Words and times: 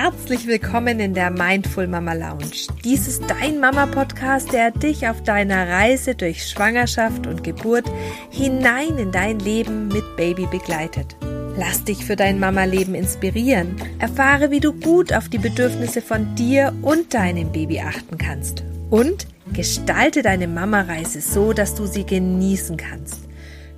Herzlich 0.00 0.46
willkommen 0.46 1.00
in 1.00 1.12
der 1.12 1.28
Mindful 1.28 1.88
Mama 1.88 2.12
Lounge. 2.12 2.68
Dies 2.84 3.08
ist 3.08 3.24
dein 3.26 3.58
Mama-Podcast, 3.58 4.52
der 4.52 4.70
dich 4.70 5.08
auf 5.08 5.24
deiner 5.24 5.68
Reise 5.68 6.14
durch 6.14 6.46
Schwangerschaft 6.46 7.26
und 7.26 7.42
Geburt 7.42 7.84
hinein 8.30 8.96
in 8.96 9.10
dein 9.10 9.40
Leben 9.40 9.88
mit 9.88 10.04
Baby 10.16 10.46
begleitet. 10.46 11.16
Lass 11.56 11.82
dich 11.82 12.04
für 12.04 12.14
dein 12.14 12.38
Mama-Leben 12.38 12.94
inspirieren. 12.94 13.74
Erfahre, 13.98 14.52
wie 14.52 14.60
du 14.60 14.72
gut 14.72 15.12
auf 15.12 15.28
die 15.28 15.38
Bedürfnisse 15.38 16.00
von 16.00 16.32
dir 16.36 16.72
und 16.82 17.12
deinem 17.12 17.50
Baby 17.50 17.80
achten 17.80 18.18
kannst. 18.18 18.62
Und 18.90 19.26
gestalte 19.52 20.22
deine 20.22 20.46
Mama-Reise 20.46 21.20
so, 21.20 21.52
dass 21.52 21.74
du 21.74 21.86
sie 21.86 22.06
genießen 22.06 22.76
kannst. 22.76 23.22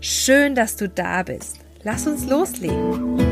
Schön, 0.03 0.55
dass 0.55 0.77
du 0.77 0.87
da 0.87 1.23
bist. 1.23 1.61
Lass 1.83 2.07
uns 2.07 2.29
loslegen. 2.29 3.30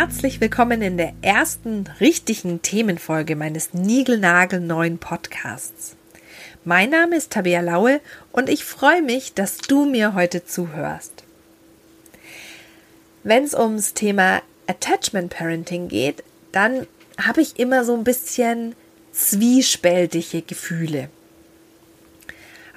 Herzlich 0.00 0.40
willkommen 0.40 0.80
in 0.80 0.96
der 0.96 1.12
ersten 1.22 1.84
richtigen 1.98 2.62
Themenfolge 2.62 3.34
meines 3.34 3.74
Nigelnagel 3.74 4.60
neuen 4.60 4.98
Podcasts. 4.98 5.96
Mein 6.64 6.90
Name 6.90 7.16
ist 7.16 7.32
Tabea 7.32 7.62
Laue 7.62 8.00
und 8.30 8.48
ich 8.48 8.64
freue 8.64 9.02
mich, 9.02 9.34
dass 9.34 9.58
du 9.58 9.86
mir 9.86 10.14
heute 10.14 10.44
zuhörst. 10.44 11.24
Wenn 13.24 13.42
es 13.42 13.54
ums 13.54 13.92
Thema 13.92 14.40
Attachment 14.68 15.30
Parenting 15.30 15.88
geht, 15.88 16.22
dann 16.52 16.86
habe 17.20 17.40
ich 17.40 17.58
immer 17.58 17.82
so 17.84 17.96
ein 17.96 18.04
bisschen 18.04 18.76
zwiespältige 19.10 20.42
Gefühle. 20.42 21.08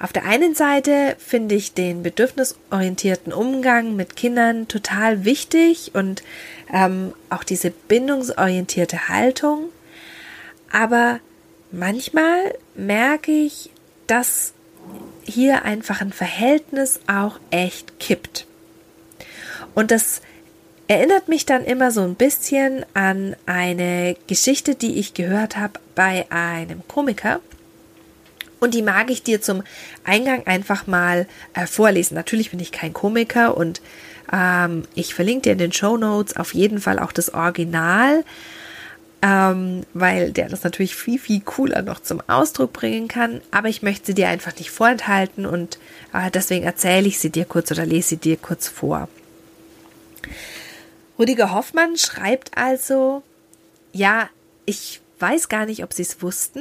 Auf 0.02 0.12
der 0.12 0.24
einen 0.24 0.56
Seite 0.56 1.14
finde 1.20 1.54
ich 1.54 1.74
den 1.74 2.02
bedürfnisorientierten 2.02 3.32
Umgang 3.32 3.94
mit 3.94 4.16
Kindern 4.16 4.66
total 4.66 5.24
wichtig 5.24 5.92
und 5.94 6.24
ähm, 6.72 7.12
auch 7.30 7.44
diese 7.44 7.70
bindungsorientierte 7.70 9.08
Haltung. 9.08 9.68
Aber 10.72 11.20
manchmal 11.70 12.52
merke 12.74 13.30
ich, 13.30 13.70
dass 14.08 14.54
hier 15.22 15.64
einfach 15.64 16.00
ein 16.00 16.12
Verhältnis 16.12 16.98
auch 17.06 17.38
echt 17.52 18.00
kippt. 18.00 18.48
Und 19.76 19.92
das 19.92 20.20
erinnert 20.88 21.28
mich 21.28 21.46
dann 21.46 21.64
immer 21.64 21.92
so 21.92 22.00
ein 22.00 22.16
bisschen 22.16 22.84
an 22.92 23.36
eine 23.46 24.16
Geschichte, 24.26 24.74
die 24.74 24.98
ich 24.98 25.14
gehört 25.14 25.56
habe 25.56 25.78
bei 25.94 26.26
einem 26.28 26.82
Komiker. 26.88 27.38
Und 28.62 28.74
die 28.74 28.82
mag 28.82 29.10
ich 29.10 29.24
dir 29.24 29.42
zum 29.42 29.64
Eingang 30.04 30.46
einfach 30.46 30.86
mal 30.86 31.26
äh, 31.52 31.66
vorlesen. 31.66 32.14
Natürlich 32.14 32.52
bin 32.52 32.60
ich 32.60 32.70
kein 32.70 32.92
Komiker 32.92 33.56
und 33.56 33.82
ähm, 34.32 34.84
ich 34.94 35.14
verlinke 35.14 35.42
dir 35.42 35.52
in 35.54 35.58
den 35.58 35.72
Show 35.72 35.96
Notes 35.96 36.36
auf 36.36 36.54
jeden 36.54 36.80
Fall 36.80 37.00
auch 37.00 37.10
das 37.10 37.34
Original, 37.34 38.24
ähm, 39.20 39.84
weil 39.94 40.30
der 40.30 40.48
das 40.48 40.62
natürlich 40.62 40.94
viel, 40.94 41.18
viel 41.18 41.40
cooler 41.40 41.82
noch 41.82 41.98
zum 41.98 42.22
Ausdruck 42.28 42.72
bringen 42.72 43.08
kann. 43.08 43.40
Aber 43.50 43.68
ich 43.68 43.82
möchte 43.82 44.06
sie 44.06 44.14
dir 44.14 44.28
einfach 44.28 44.54
nicht 44.54 44.70
vorenthalten 44.70 45.44
und 45.44 45.80
äh, 46.14 46.30
deswegen 46.30 46.64
erzähle 46.64 47.08
ich 47.08 47.18
sie 47.18 47.30
dir 47.30 47.46
kurz 47.46 47.72
oder 47.72 47.84
lese 47.84 48.10
sie 48.10 48.16
dir 48.18 48.36
kurz 48.36 48.68
vor. 48.68 49.08
Rüdiger 51.18 51.52
Hoffmann 51.52 51.96
schreibt 51.96 52.56
also, 52.56 53.24
ja, 53.90 54.28
ich 54.66 55.00
weiß 55.18 55.48
gar 55.48 55.66
nicht, 55.66 55.82
ob 55.82 55.92
sie 55.92 56.02
es 56.02 56.22
wussten, 56.22 56.60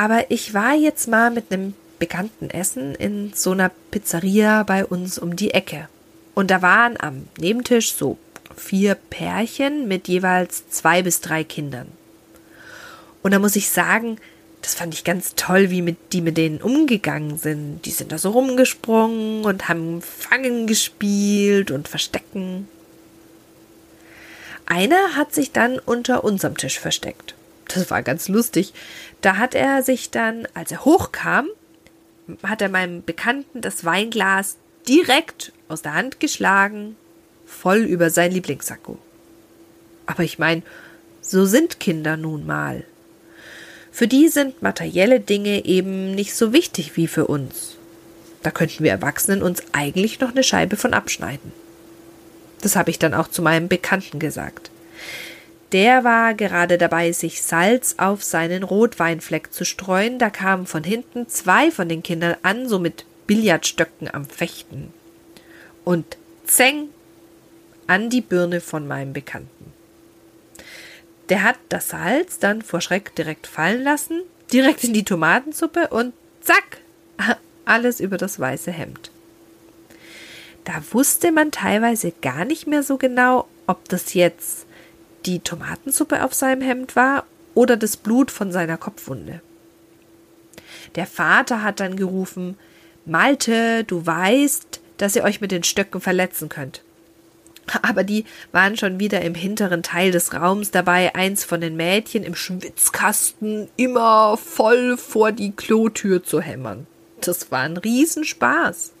aber 0.00 0.30
ich 0.30 0.54
war 0.54 0.72
jetzt 0.72 1.08
mal 1.08 1.30
mit 1.30 1.52
einem 1.52 1.74
bekannten 1.98 2.48
Essen 2.48 2.94
in 2.94 3.34
so 3.34 3.50
einer 3.50 3.70
Pizzeria 3.90 4.62
bei 4.62 4.86
uns 4.86 5.18
um 5.18 5.36
die 5.36 5.50
Ecke. 5.50 5.90
Und 6.34 6.50
da 6.50 6.62
waren 6.62 6.98
am 6.98 7.28
Nebentisch 7.38 7.92
so 7.92 8.16
vier 8.56 8.94
Pärchen 8.94 9.88
mit 9.88 10.08
jeweils 10.08 10.70
zwei 10.70 11.02
bis 11.02 11.20
drei 11.20 11.44
Kindern. 11.44 11.86
Und 13.22 13.32
da 13.32 13.38
muss 13.38 13.56
ich 13.56 13.68
sagen, 13.68 14.16
das 14.62 14.74
fand 14.74 14.94
ich 14.94 15.04
ganz 15.04 15.34
toll, 15.34 15.68
wie 15.68 15.82
mit, 15.82 16.14
die 16.14 16.22
mit 16.22 16.38
denen 16.38 16.62
umgegangen 16.62 17.36
sind. 17.36 17.82
Die 17.84 17.90
sind 17.90 18.10
da 18.10 18.16
so 18.16 18.30
rumgesprungen 18.30 19.44
und 19.44 19.68
haben 19.68 20.00
Fangen 20.00 20.66
gespielt 20.66 21.70
und 21.70 21.88
Verstecken. 21.88 22.68
Einer 24.64 25.14
hat 25.14 25.34
sich 25.34 25.52
dann 25.52 25.78
unter 25.78 26.24
unserem 26.24 26.56
Tisch 26.56 26.78
versteckt. 26.78 27.34
Das 27.72 27.90
war 27.90 28.02
ganz 28.02 28.28
lustig. 28.28 28.72
Da 29.20 29.36
hat 29.36 29.54
er 29.54 29.82
sich 29.82 30.10
dann, 30.10 30.48
als 30.54 30.72
er 30.72 30.84
hochkam, 30.84 31.48
hat 32.42 32.62
er 32.62 32.68
meinem 32.68 33.04
Bekannten 33.04 33.60
das 33.60 33.84
Weinglas 33.84 34.56
direkt 34.88 35.52
aus 35.68 35.82
der 35.82 35.94
Hand 35.94 36.20
geschlagen, 36.20 36.96
voll 37.46 37.78
über 37.78 38.10
sein 38.10 38.32
Lieblingssacko. 38.32 38.98
Aber 40.06 40.22
ich 40.22 40.38
meine, 40.38 40.62
so 41.20 41.44
sind 41.44 41.80
Kinder 41.80 42.16
nun 42.16 42.46
mal. 42.46 42.84
Für 43.92 44.08
die 44.08 44.28
sind 44.28 44.62
materielle 44.62 45.20
Dinge 45.20 45.64
eben 45.64 46.14
nicht 46.14 46.34
so 46.34 46.52
wichtig 46.52 46.96
wie 46.96 47.06
für 47.06 47.26
uns. 47.26 47.76
Da 48.42 48.50
könnten 48.50 48.84
wir 48.84 48.90
Erwachsenen 48.90 49.42
uns 49.42 49.62
eigentlich 49.72 50.20
noch 50.20 50.30
eine 50.30 50.42
Scheibe 50.42 50.76
von 50.76 50.94
abschneiden. 50.94 51.52
Das 52.62 52.76
habe 52.76 52.90
ich 52.90 52.98
dann 52.98 53.14
auch 53.14 53.28
zu 53.28 53.42
meinem 53.42 53.68
Bekannten 53.68 54.18
gesagt. 54.18 54.70
Der 55.72 56.02
war 56.02 56.34
gerade 56.34 56.78
dabei, 56.78 57.12
sich 57.12 57.42
Salz 57.42 57.94
auf 57.98 58.24
seinen 58.24 58.64
Rotweinfleck 58.64 59.52
zu 59.52 59.64
streuen. 59.64 60.18
Da 60.18 60.30
kamen 60.30 60.66
von 60.66 60.82
hinten 60.82 61.28
zwei 61.28 61.70
von 61.70 61.88
den 61.88 62.02
Kindern 62.02 62.36
an, 62.42 62.68
so 62.68 62.78
mit 62.78 63.04
Billardstöcken 63.26 64.12
am 64.12 64.24
Fechten. 64.24 64.92
Und 65.84 66.16
zeng 66.44 66.88
an 67.86 68.10
die 68.10 68.20
Birne 68.20 68.60
von 68.60 68.88
meinem 68.88 69.12
Bekannten. 69.12 69.72
Der 71.28 71.44
hat 71.44 71.58
das 71.68 71.90
Salz 71.90 72.40
dann 72.40 72.62
vor 72.62 72.80
Schreck 72.80 73.14
direkt 73.14 73.46
fallen 73.46 73.84
lassen, 73.84 74.22
direkt 74.52 74.82
in 74.82 74.92
die 74.92 75.04
Tomatensuppe 75.04 75.88
und 75.88 76.12
zack, 76.40 76.78
alles 77.64 78.00
über 78.00 78.16
das 78.16 78.40
weiße 78.40 78.72
Hemd. 78.72 79.12
Da 80.64 80.82
wusste 80.90 81.30
man 81.30 81.52
teilweise 81.52 82.12
gar 82.20 82.44
nicht 82.44 82.66
mehr 82.66 82.82
so 82.82 82.96
genau, 82.96 83.48
ob 83.68 83.88
das 83.88 84.14
jetzt 84.14 84.66
die 85.30 85.40
Tomatensuppe 85.40 86.24
auf 86.24 86.34
seinem 86.34 86.62
Hemd 86.62 86.96
war 86.96 87.24
oder 87.54 87.76
das 87.76 87.96
Blut 87.96 88.30
von 88.30 88.50
seiner 88.50 88.76
Kopfwunde. 88.76 89.40
Der 90.96 91.06
Vater 91.06 91.62
hat 91.62 91.80
dann 91.80 91.96
gerufen 91.96 92.56
Malte, 93.06 93.84
du 93.84 94.04
weißt, 94.04 94.80
dass 94.98 95.16
ihr 95.16 95.24
euch 95.24 95.40
mit 95.40 95.52
den 95.52 95.62
Stöcken 95.62 96.00
verletzen 96.00 96.48
könnt. 96.48 96.82
Aber 97.82 98.02
die 98.02 98.24
waren 98.52 98.76
schon 98.76 98.98
wieder 98.98 99.22
im 99.22 99.34
hinteren 99.34 99.82
Teil 99.82 100.10
des 100.10 100.34
Raums 100.34 100.70
dabei, 100.70 101.14
eins 101.14 101.44
von 101.44 101.60
den 101.60 101.76
Mädchen 101.76 102.24
im 102.24 102.34
Schwitzkasten 102.34 103.68
immer 103.76 104.36
voll 104.36 104.96
vor 104.96 105.32
die 105.32 105.52
Klotür 105.52 106.24
zu 106.24 106.40
hämmern. 106.40 106.86
Das 107.20 107.50
war 107.52 107.60
ein 107.60 107.76
Riesenspaß. 107.76 108.92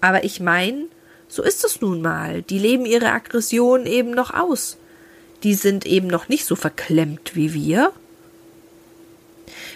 Aber 0.00 0.24
ich 0.24 0.40
meine, 0.40 0.86
so 1.32 1.42
ist 1.42 1.64
es 1.64 1.80
nun 1.80 2.02
mal. 2.02 2.42
Die 2.42 2.58
leben 2.58 2.84
ihre 2.84 3.10
Aggression 3.10 3.86
eben 3.86 4.10
noch 4.10 4.34
aus. 4.34 4.76
Die 5.42 5.54
sind 5.54 5.86
eben 5.86 6.06
noch 6.06 6.28
nicht 6.28 6.44
so 6.44 6.56
verklemmt 6.56 7.34
wie 7.34 7.54
wir. 7.54 7.90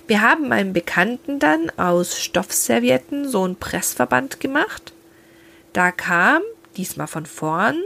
Wir 0.07 0.21
haben 0.21 0.49
meinem 0.49 0.75
Bekannten 0.75 1.39
dann 1.39 1.73
aus 1.79 2.21
Stoffservietten 2.21 3.27
so 3.27 3.43
einen 3.43 3.57
Pressverband 3.57 4.39
gemacht. 4.39 4.93
Da 5.73 5.93
kam, 5.93 6.43
diesmal 6.77 7.07
von 7.07 7.25
vorn, 7.25 7.83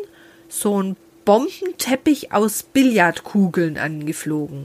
so 0.48 0.82
ein 0.82 0.96
Bombenteppich 1.24 2.32
aus 2.32 2.64
Billardkugeln 2.64 3.78
angeflogen. 3.78 4.64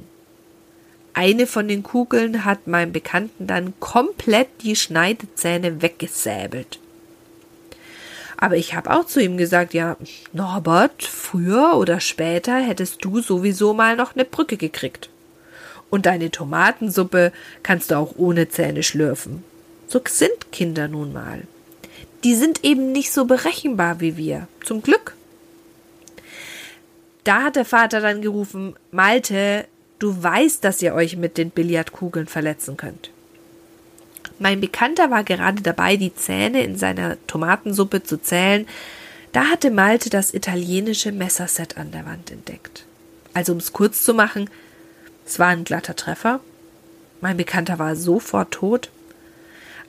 Eine 1.13 1.45
von 1.45 1.67
den 1.67 1.83
Kugeln 1.83 2.43
hat 2.43 2.65
meinem 2.65 2.91
Bekannten 2.91 3.45
dann 3.45 3.79
komplett 3.79 4.47
die 4.63 4.75
Schneidezähne 4.75 5.83
weggesäbelt. 5.83 6.79
Aber 8.37 8.57
ich 8.57 8.75
habe 8.75 8.91
auch 8.91 9.05
zu 9.05 9.21
ihm 9.21 9.37
gesagt, 9.37 9.73
ja, 9.73 9.97
Norbert, 10.33 11.03
früher 11.03 11.75
oder 11.75 11.99
später 11.99 12.57
hättest 12.57 13.03
du 13.03 13.21
sowieso 13.21 13.73
mal 13.73 13.95
noch 13.95 14.15
eine 14.15 14.25
Brücke 14.25 14.57
gekriegt. 14.57 15.09
Und 15.89 16.05
deine 16.05 16.31
Tomatensuppe 16.31 17.31
kannst 17.63 17.91
du 17.91 17.95
auch 17.97 18.13
ohne 18.17 18.49
Zähne 18.49 18.83
schlürfen. 18.83 19.43
So 19.87 20.01
sind 20.07 20.51
Kinder 20.51 20.87
nun 20.87 21.13
mal. 21.13 21.43
Die 22.23 22.35
sind 22.35 22.63
eben 22.63 22.91
nicht 22.91 23.11
so 23.11 23.25
berechenbar 23.25 23.99
wie 24.01 24.17
wir. 24.17 24.47
Zum 24.63 24.81
Glück. 24.81 25.15
Da 27.23 27.43
hat 27.43 27.55
der 27.55 27.65
Vater 27.65 28.01
dann 28.01 28.21
gerufen, 28.21 28.75
Malte, 28.91 29.65
du 29.99 30.21
weißt, 30.21 30.63
dass 30.63 30.81
ihr 30.81 30.93
euch 30.93 31.17
mit 31.17 31.37
den 31.37 31.49
Billardkugeln 31.49 32.27
verletzen 32.27 32.77
könnt. 32.77 33.11
Mein 34.39 34.59
Bekannter 34.59 35.11
war 35.11 35.23
gerade 35.23 35.61
dabei, 35.61 35.95
die 35.97 36.13
Zähne 36.13 36.63
in 36.63 36.77
seiner 36.77 37.17
Tomatensuppe 37.27 38.03
zu 38.03 38.21
zählen. 38.21 38.67
Da 39.31 39.45
hatte 39.45 39.71
Malte 39.71 40.09
das 40.09 40.33
italienische 40.33 41.11
Messerset 41.11 41.77
an 41.77 41.91
der 41.91 42.05
Wand 42.05 42.31
entdeckt. 42.31 42.85
Also 43.33 43.51
um 43.53 43.59
es 43.59 43.73
kurz 43.73 44.03
zu 44.03 44.13
machen, 44.13 44.49
es 45.25 45.39
war 45.39 45.47
ein 45.47 45.63
glatter 45.63 45.95
Treffer. 45.95 46.39
Mein 47.21 47.37
Bekannter 47.37 47.79
war 47.79 47.95
sofort 47.95 48.51
tot. 48.51 48.89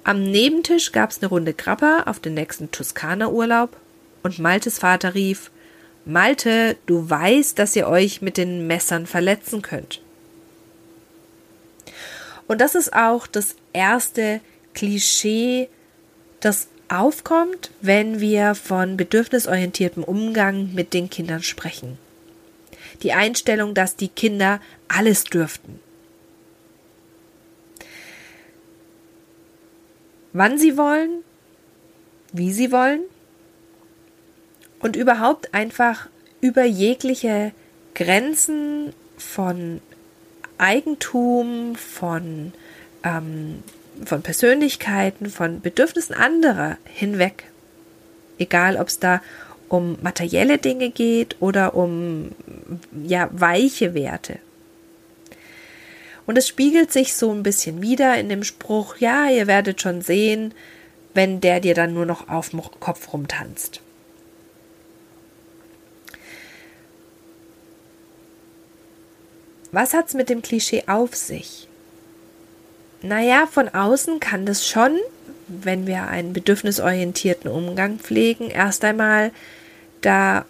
Am 0.05 0.23
Nebentisch 0.23 0.93
gab 0.93 1.11
es 1.11 1.19
eine 1.19 1.29
Runde 1.29 1.53
Grappa 1.53 2.05
auf 2.07 2.21
den 2.21 2.35
nächsten 2.35 2.71
Toskana-Urlaub 2.71 3.77
und 4.23 4.39
Maltes 4.39 4.79
Vater 4.79 5.15
rief 5.15 5.51
Malte, 6.05 6.77
du 6.87 7.11
weißt, 7.11 7.59
dass 7.59 7.75
ihr 7.75 7.89
euch 7.89 8.23
mit 8.23 8.37
den 8.37 8.69
Messern 8.69 9.07
verletzen 9.07 9.63
könnt. 9.63 10.01
Und 12.49 12.61
das 12.61 12.75
ist 12.75 12.93
auch 12.93 13.27
das 13.27 13.57
erste 13.73 14.41
Klischee, 14.75 15.69
das 16.41 16.69
aufkommt, 16.89 17.71
wenn 17.81 18.21
wir 18.21 18.55
von 18.55 18.97
bedürfnisorientiertem 18.97 20.05
Umgang 20.05 20.73
mit 20.75 20.95
den 20.95 21.11
Kindern 21.11 21.43
sprechen. 21.43 21.99
Die 23.03 23.13
Einstellung, 23.13 23.75
dass 23.75 23.97
die 23.97 24.09
Kinder 24.09 24.61
alles 24.89 25.25
dürften. 25.25 25.81
Wann 30.33 30.59
sie 30.59 30.77
wollen, 30.77 31.25
wie 32.33 32.53
sie 32.53 32.71
wollen 32.71 33.01
und 34.81 34.95
überhaupt 34.95 35.55
einfach 35.55 36.09
über 36.41 36.65
jegliche 36.65 37.53
Grenzen 37.95 38.93
von 39.17 39.81
Eigentum, 40.59 41.77
von, 41.77 42.53
ähm, 43.03 43.63
von 44.05 44.23
Persönlichkeiten, 44.23 45.31
von 45.31 45.61
Bedürfnissen 45.61 46.15
anderer 46.15 46.79
hinweg. 46.85 47.45
Egal, 48.39 48.77
ob 48.77 48.89
es 48.89 48.99
da 48.99 49.23
um 49.69 49.99
materielle 50.03 50.59
Dinge 50.59 50.91
geht 50.91 51.37
oder 51.41 51.75
um 51.75 52.33
ja 53.05 53.29
weiche 53.33 53.95
Werte. 53.95 54.39
Und 56.27 56.37
es 56.37 56.49
spiegelt 56.49 56.93
sich 56.93 57.15
so 57.15 57.31
ein 57.31 57.43
bisschen 57.43 57.83
wieder 57.83 58.19
in 58.19 58.29
dem 58.29 58.43
Spruch, 58.43 58.97
ja, 58.99 59.29
ihr 59.31 59.47
werdet 59.47 59.81
schon 59.81 60.03
sehen, 60.03 60.53
wenn 61.15 61.41
der 61.41 61.61
dir 61.61 61.75
dann 61.75 61.95
nur 61.95 62.05
noch 62.05 62.29
auf 62.29 62.51
dem 62.51 62.63
Kopf 62.63 63.13
rumtanzt. 63.13 63.81
Was 69.77 69.93
hat's 69.93 70.15
mit 70.15 70.31
dem 70.31 70.41
Klischee 70.41 70.85
auf 70.87 71.15
sich? 71.15 71.69
Naja, 73.03 73.47
von 73.47 73.69
außen 73.69 74.21
kann 74.21 74.47
das 74.47 74.67
schon, 74.67 74.97
wenn 75.49 75.87
wir 75.87 76.05
einen 76.05 76.33
bedürfnisorientierten 76.33 77.51
Umgang 77.51 77.99
pflegen, 77.99 78.49
erst 78.49 78.85
einmal 78.85 79.33
da 80.01 80.47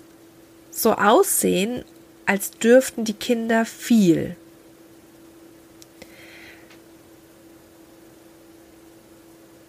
so 0.71 0.93
aussehen, 0.93 1.85
als 2.25 2.53
dürften 2.53 3.05
die 3.05 3.15
Kinder 3.15 3.65
viel. 3.65 4.37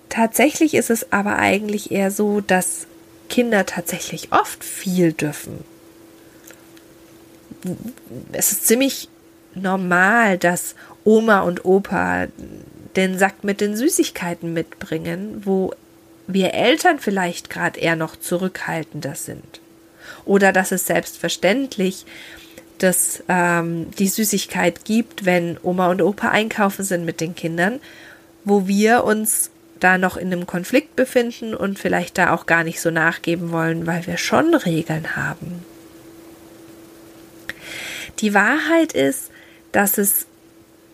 Tatsächlich 0.10 0.76
ist 0.76 0.92
es 0.92 1.12
aber 1.12 1.38
eigentlich 1.38 1.90
eher 1.90 2.12
so, 2.12 2.42
dass 2.42 2.86
Kinder 3.28 3.66
tatsächlich 3.66 4.32
oft 4.32 4.64
viel 4.64 5.14
dürfen. 5.14 5.64
Es 8.34 8.52
ist 8.52 8.68
ziemlich 8.68 9.10
normal, 9.56 10.38
dass 10.38 10.76
Oma 11.04 11.42
und 11.42 11.66
Opa 11.66 12.28
den 12.96 13.18
Sack 13.18 13.44
mit 13.44 13.62
den 13.62 13.76
Süßigkeiten 13.76 14.54
mitbringen, 14.54 15.42
wo 15.46 15.74
wir 16.28 16.54
Eltern 16.54 17.00
vielleicht 17.00 17.50
gerade 17.50 17.80
eher 17.80 17.96
noch 17.96 18.16
zurückhaltender 18.16 19.16
sind. 19.16 19.62
Oder 20.26 20.52
dass 20.52 20.72
es 20.72 20.86
selbstverständlich 20.86 22.06
dass 22.78 23.24
ähm, 23.28 23.88
die 23.98 24.08
Süßigkeit 24.08 24.86
gibt, 24.86 25.26
wenn 25.26 25.58
Oma 25.64 25.90
und 25.90 26.02
Opa 26.02 26.30
einkaufen 26.30 26.84
sind 26.86 27.06
mit 27.06 27.22
den 27.22 27.36
Kindern, 27.36 27.80
wo 28.44 28.68
wir 28.68 29.04
uns 29.04 29.52
da 29.80 29.98
noch 29.98 30.18
in 30.18 30.32
einem 30.32 30.48
Konflikt 30.48 30.96
befinden 30.96 31.54
und 31.54 31.78
vielleicht 31.78 32.18
da 32.18 32.34
auch 32.34 32.46
gar 32.46 32.64
nicht 32.64 32.82
so 32.82 32.90
nachgeben 32.90 33.52
wollen, 33.52 33.86
weil 33.86 34.08
wir 34.08 34.18
schon 34.18 34.54
Regeln 34.54 35.16
haben. 35.16 35.64
Die 38.20 38.34
Wahrheit 38.34 38.94
ist, 38.94 39.30
dass 39.78 40.00
es 40.00 40.26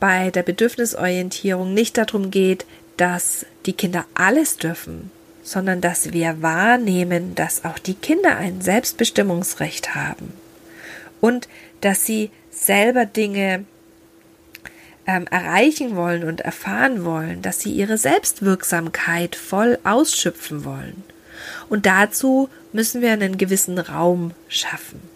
bei 0.02 0.30
der 0.30 0.44
Bedürfnisorientierung 0.44 1.74
nicht 1.74 1.98
darum 1.98 2.32
geht, 2.32 2.66
dass 2.98 3.46
die 3.66 3.72
Kinder 3.72 4.04
alles 4.14 4.58
dürfen, 4.58 5.10
sondern 5.42 5.80
dass 5.80 6.12
wir 6.12 6.42
wahrnehmen, 6.42 7.34
dass 7.34 7.64
auch 7.64 7.80
die 7.80 7.94
Kinder 7.94 8.36
ein 8.36 8.60
Selbstbestimmungsrecht 8.60 9.96
haben 9.96 10.34
und 11.22 11.48
dass 11.80 12.06
sie 12.06 12.30
selber 12.52 13.06
Dinge 13.06 13.64
ähm, 15.08 15.28
erreichen 15.32 15.96
wollen 15.96 16.26
und 16.26 16.42
erfahren 16.42 17.06
wollen, 17.06 17.42
dass 17.42 17.62
sie 17.62 17.72
ihre 17.72 17.98
Selbstwirksamkeit 17.98 19.38
voll 19.38 19.80
ausschöpfen 19.86 20.66
wollen. 20.66 21.06
Und 21.70 21.86
dazu 21.86 22.50
müssen 22.74 23.02
wir 23.02 23.14
einen 23.14 23.38
gewissen 23.38 23.80
Raum 23.80 24.32
schaffen. 24.50 25.13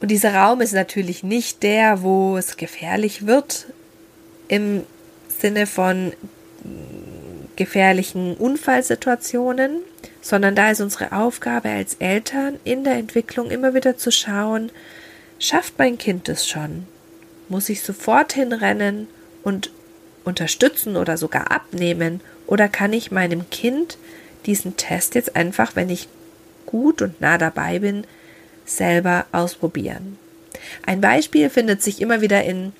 Und 0.00 0.10
dieser 0.10 0.34
Raum 0.34 0.60
ist 0.60 0.72
natürlich 0.72 1.22
nicht 1.22 1.62
der, 1.62 2.02
wo 2.02 2.36
es 2.36 2.56
gefährlich 2.56 3.26
wird, 3.26 3.66
im 4.46 4.84
Sinne 5.28 5.66
von 5.66 6.12
gefährlichen 7.56 8.36
Unfallsituationen, 8.36 9.80
sondern 10.20 10.54
da 10.54 10.70
ist 10.70 10.80
unsere 10.80 11.12
Aufgabe 11.12 11.68
als 11.68 11.94
Eltern 11.94 12.60
in 12.64 12.84
der 12.84 12.94
Entwicklung 12.94 13.50
immer 13.50 13.74
wieder 13.74 13.96
zu 13.96 14.12
schauen, 14.12 14.70
schafft 15.38 15.74
mein 15.78 15.98
Kind 15.98 16.28
es 16.28 16.48
schon? 16.48 16.86
Muss 17.48 17.68
ich 17.68 17.82
sofort 17.82 18.32
hinrennen 18.32 19.08
und 19.42 19.72
unterstützen 20.24 20.96
oder 20.96 21.16
sogar 21.16 21.50
abnehmen? 21.50 22.20
Oder 22.46 22.68
kann 22.68 22.92
ich 22.92 23.10
meinem 23.10 23.50
Kind 23.50 23.98
diesen 24.46 24.76
Test 24.76 25.14
jetzt 25.14 25.34
einfach, 25.34 25.74
wenn 25.74 25.90
ich 25.90 26.08
gut 26.66 27.02
und 27.02 27.20
nah 27.20 27.38
dabei 27.38 27.80
bin, 27.80 28.04
selber 28.70 29.26
ausprobieren? 29.32 30.18
Ein 30.84 31.00
Beispiel 31.00 31.50
findet 31.50 31.82
sich 31.82 32.00
immer 32.00 32.20
wieder 32.20 32.44
in, 32.44 32.72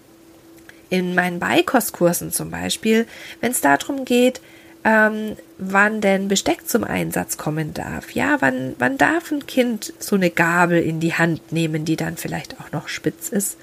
in 0.90 1.14
meinen 1.14 1.38
Beikostkursen 1.38 2.32
zum 2.32 2.50
Beispiel, 2.50 3.06
wenn 3.40 3.52
es 3.52 3.60
darum 3.60 4.04
geht, 4.04 4.40
ähm, 4.84 5.36
wann 5.58 6.00
denn 6.00 6.28
Besteck 6.28 6.68
zum 6.68 6.84
Einsatz 6.84 7.36
kommen 7.36 7.74
darf. 7.74 8.12
Ja, 8.12 8.36
wann, 8.40 8.74
wann 8.78 8.96
darf 8.96 9.30
ein 9.30 9.46
Kind 9.46 9.92
so 9.98 10.16
eine 10.16 10.30
Gabel 10.30 10.80
in 10.80 11.00
die 11.00 11.14
Hand 11.14 11.52
nehmen, 11.52 11.84
die 11.84 11.96
dann 11.96 12.16
vielleicht 12.16 12.60
auch 12.60 12.72
noch 12.72 12.88
spitz 12.88 13.28
ist? 13.28 13.56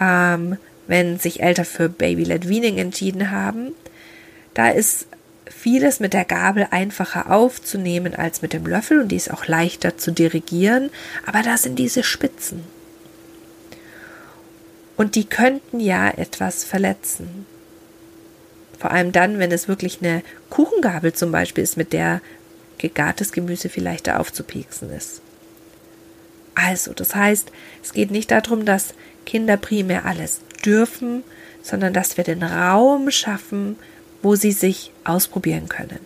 ähm, 0.00 0.56
wenn 0.86 1.18
sich 1.18 1.42
Eltern 1.42 1.64
für 1.64 1.88
Baby-led 1.88 2.48
Weaning 2.48 2.78
entschieden 2.78 3.30
haben. 3.30 3.74
Da 4.54 4.70
ist 4.70 5.06
vieles 5.50 6.00
mit 6.00 6.12
der 6.12 6.24
Gabel 6.24 6.68
einfacher 6.70 7.30
aufzunehmen 7.30 8.14
als 8.14 8.42
mit 8.42 8.52
dem 8.52 8.66
Löffel 8.66 9.00
und 9.00 9.08
die 9.08 9.16
ist 9.16 9.32
auch 9.32 9.46
leichter 9.46 9.96
zu 9.96 10.10
dirigieren, 10.10 10.90
aber 11.26 11.42
da 11.42 11.56
sind 11.56 11.78
diese 11.78 12.02
Spitzen. 12.02 12.64
Und 14.96 15.14
die 15.14 15.26
könnten 15.26 15.80
ja 15.80 16.10
etwas 16.10 16.64
verletzen. 16.64 17.46
Vor 18.78 18.90
allem 18.90 19.12
dann, 19.12 19.38
wenn 19.38 19.52
es 19.52 19.68
wirklich 19.68 19.98
eine 20.02 20.22
Kuchengabel 20.50 21.12
zum 21.12 21.32
Beispiel 21.32 21.64
ist, 21.64 21.76
mit 21.76 21.92
der 21.92 22.20
gegartes 22.78 23.32
Gemüse 23.32 23.68
vielleicht 23.68 24.06
da 24.06 24.18
aufzupieksen 24.18 24.90
ist. 24.92 25.20
Also, 26.54 26.92
das 26.92 27.14
heißt, 27.14 27.52
es 27.82 27.92
geht 27.92 28.10
nicht 28.10 28.30
darum, 28.30 28.64
dass 28.64 28.94
Kinder 29.26 29.56
primär 29.56 30.04
alles 30.04 30.40
dürfen, 30.64 31.22
sondern 31.62 31.92
dass 31.92 32.16
wir 32.16 32.24
den 32.24 32.42
Raum 32.42 33.10
schaffen, 33.10 33.76
wo 34.22 34.34
sie 34.34 34.52
sich 34.52 34.92
ausprobieren 35.04 35.68
können. 35.68 36.00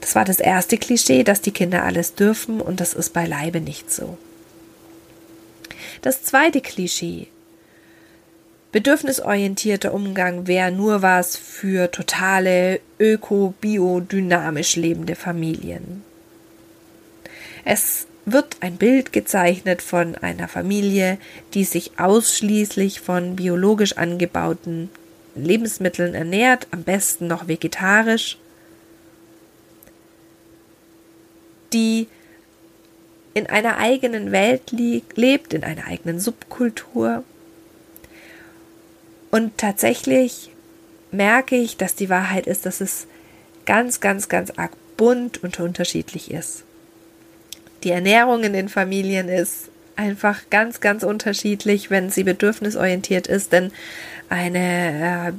Das 0.00 0.14
war 0.14 0.24
das 0.24 0.40
erste 0.40 0.78
Klischee, 0.78 1.24
dass 1.24 1.40
die 1.40 1.50
Kinder 1.50 1.84
alles 1.84 2.14
dürfen 2.14 2.60
und 2.60 2.80
das 2.80 2.94
ist 2.94 3.12
beileibe 3.12 3.60
nicht 3.60 3.92
so. 3.92 4.16
Das 6.02 6.22
zweite 6.22 6.60
Klischee. 6.60 7.26
Bedürfnisorientierter 8.70 9.92
Umgang 9.94 10.46
wäre 10.46 10.70
nur 10.70 11.02
was 11.02 11.36
für 11.36 11.90
totale 11.90 12.80
öko-biodynamisch 12.98 14.76
lebende 14.76 15.14
Familien. 15.14 16.04
Es 17.64 18.06
wird 18.26 18.58
ein 18.60 18.76
Bild 18.76 19.12
gezeichnet 19.12 19.82
von 19.82 20.14
einer 20.16 20.48
Familie, 20.48 21.18
die 21.54 21.64
sich 21.64 21.98
ausschließlich 21.98 23.00
von 23.00 23.36
biologisch 23.36 23.96
angebauten 23.96 24.90
Lebensmitteln 25.44 26.14
ernährt, 26.14 26.66
am 26.70 26.82
besten 26.82 27.26
noch 27.26 27.48
vegetarisch, 27.48 28.38
die 31.72 32.08
in 33.34 33.46
einer 33.46 33.78
eigenen 33.78 34.32
Welt 34.32 34.72
lebt, 34.72 35.54
in 35.54 35.64
einer 35.64 35.86
eigenen 35.86 36.18
Subkultur. 36.18 37.22
Und 39.30 39.58
tatsächlich 39.58 40.50
merke 41.10 41.56
ich, 41.56 41.76
dass 41.76 41.94
die 41.94 42.08
Wahrheit 42.08 42.46
ist, 42.46 42.66
dass 42.66 42.80
es 42.80 43.06
ganz, 43.66 44.00
ganz, 44.00 44.28
ganz 44.28 44.50
arg 44.56 44.72
bunt 44.96 45.42
und 45.42 45.60
unterschiedlich 45.60 46.30
ist. 46.30 46.64
Die 47.84 47.90
Ernährung 47.90 48.42
in 48.42 48.52
den 48.52 48.68
Familien 48.68 49.28
ist 49.28 49.70
einfach 49.98 50.42
ganz, 50.50 50.80
ganz 50.80 51.02
unterschiedlich, 51.02 51.90
wenn 51.90 52.10
sie 52.10 52.24
bedürfnisorientiert 52.24 53.26
ist, 53.26 53.52
denn 53.52 53.72
eine 54.28 55.32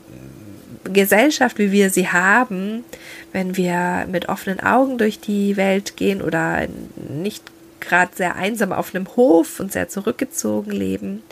äh, 0.85 0.89
Gesellschaft, 0.91 1.57
wie 1.57 1.71
wir 1.71 1.89
sie 1.89 2.09
haben, 2.09 2.83
wenn 3.31 3.55
wir 3.57 4.05
mit 4.11 4.27
offenen 4.29 4.59
Augen 4.59 4.97
durch 4.97 5.19
die 5.19 5.55
Welt 5.57 5.95
gehen 5.95 6.21
oder 6.21 6.67
nicht 7.09 7.43
gerade 7.79 8.11
sehr 8.15 8.35
einsam 8.35 8.73
auf 8.73 8.93
einem 8.93 9.07
Hof 9.15 9.59
und 9.59 9.71
sehr 9.71 9.87
zurückgezogen 9.87 10.71
leben, 10.71 11.23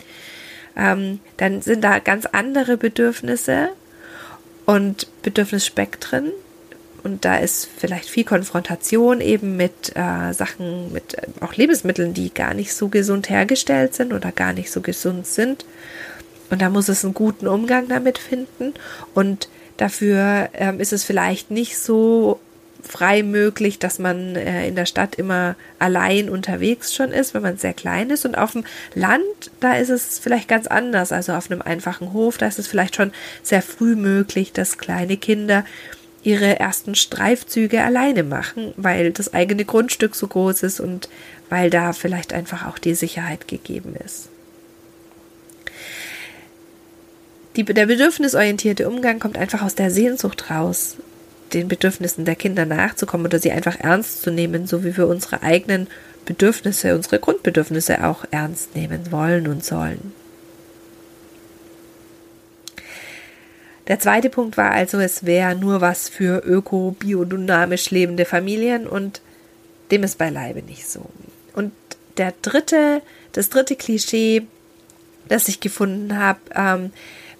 ähm, 0.76 1.20
dann 1.36 1.60
sind 1.60 1.82
da 1.82 1.98
ganz 1.98 2.26
andere 2.26 2.76
Bedürfnisse 2.76 3.70
und 4.64 5.08
Bedürfnisspektren. 5.22 6.30
Und 7.02 7.24
da 7.24 7.36
ist 7.36 7.68
vielleicht 7.76 8.08
viel 8.08 8.24
Konfrontation 8.24 9.20
eben 9.20 9.56
mit 9.56 9.94
äh, 9.94 10.32
Sachen, 10.32 10.92
mit 10.92 11.14
äh, 11.14 11.26
auch 11.40 11.54
Lebensmitteln, 11.54 12.14
die 12.14 12.32
gar 12.32 12.54
nicht 12.54 12.74
so 12.74 12.88
gesund 12.88 13.30
hergestellt 13.30 13.94
sind 13.94 14.12
oder 14.12 14.32
gar 14.32 14.52
nicht 14.52 14.70
so 14.70 14.80
gesund 14.80 15.26
sind. 15.26 15.64
Und 16.50 16.62
da 16.62 16.70
muss 16.70 16.88
es 16.88 17.04
einen 17.04 17.14
guten 17.14 17.46
Umgang 17.46 17.88
damit 17.88 18.18
finden. 18.18 18.74
Und 19.14 19.48
dafür 19.76 20.48
ähm, 20.54 20.80
ist 20.80 20.92
es 20.92 21.04
vielleicht 21.04 21.50
nicht 21.50 21.78
so 21.78 22.40
frei 22.82 23.22
möglich, 23.22 23.78
dass 23.78 23.98
man 23.98 24.36
äh, 24.36 24.66
in 24.66 24.76
der 24.76 24.86
Stadt 24.86 25.16
immer 25.16 25.56
allein 25.78 26.30
unterwegs 26.30 26.94
schon 26.94 27.10
ist, 27.10 27.34
wenn 27.34 27.42
man 27.42 27.58
sehr 27.58 27.74
klein 27.74 28.10
ist. 28.10 28.24
Und 28.24 28.36
auf 28.36 28.52
dem 28.52 28.64
Land, 28.94 29.22
da 29.60 29.74
ist 29.74 29.90
es 29.90 30.18
vielleicht 30.18 30.48
ganz 30.48 30.66
anders. 30.66 31.12
Also 31.12 31.32
auf 31.32 31.50
einem 31.50 31.62
einfachen 31.62 32.12
Hof, 32.12 32.38
da 32.38 32.46
ist 32.46 32.58
es 32.58 32.66
vielleicht 32.68 32.96
schon 32.96 33.12
sehr 33.42 33.62
früh 33.62 33.96
möglich, 33.96 34.52
dass 34.52 34.78
kleine 34.78 35.16
Kinder 35.16 35.64
ihre 36.28 36.60
ersten 36.60 36.94
Streifzüge 36.94 37.82
alleine 37.82 38.22
machen, 38.22 38.74
weil 38.76 39.12
das 39.12 39.32
eigene 39.32 39.64
Grundstück 39.64 40.14
so 40.14 40.26
groß 40.26 40.62
ist 40.62 40.78
und 40.78 41.08
weil 41.48 41.70
da 41.70 41.94
vielleicht 41.94 42.34
einfach 42.34 42.66
auch 42.66 42.76
die 42.76 42.94
Sicherheit 42.94 43.48
gegeben 43.48 43.96
ist. 44.04 44.28
Die, 47.56 47.64
der 47.64 47.86
bedürfnisorientierte 47.86 48.86
Umgang 48.86 49.20
kommt 49.20 49.38
einfach 49.38 49.62
aus 49.62 49.74
der 49.74 49.90
Sehnsucht 49.90 50.50
raus, 50.50 50.96
den 51.54 51.66
Bedürfnissen 51.66 52.26
der 52.26 52.36
Kinder 52.36 52.66
nachzukommen 52.66 53.24
oder 53.24 53.38
sie 53.38 53.50
einfach 53.50 53.80
ernst 53.80 54.20
zu 54.20 54.30
nehmen, 54.30 54.66
so 54.66 54.84
wie 54.84 54.94
wir 54.98 55.08
unsere 55.08 55.42
eigenen 55.42 55.86
Bedürfnisse, 56.26 56.94
unsere 56.94 57.20
Grundbedürfnisse 57.20 58.04
auch 58.04 58.26
ernst 58.30 58.76
nehmen 58.76 59.10
wollen 59.10 59.48
und 59.48 59.64
sollen. 59.64 60.12
Der 63.88 63.98
zweite 63.98 64.28
Punkt 64.28 64.56
war 64.58 64.70
also, 64.70 64.98
es 64.98 65.24
wäre 65.24 65.54
nur 65.54 65.80
was 65.80 66.08
für 66.08 66.44
öko, 66.44 66.94
biodynamisch 66.98 67.90
lebende 67.90 68.26
Familien 68.26 68.86
und 68.86 69.22
dem 69.90 70.02
ist 70.02 70.18
beileibe 70.18 70.62
nicht 70.62 70.88
so. 70.88 71.06
Und 71.54 71.72
der 72.18 72.34
dritte, 72.42 73.00
das 73.32 73.48
dritte 73.48 73.76
Klischee, 73.76 74.42
das 75.28 75.48
ich 75.48 75.60
gefunden 75.60 76.18
habe, 76.18 76.40
ähm, 76.54 76.92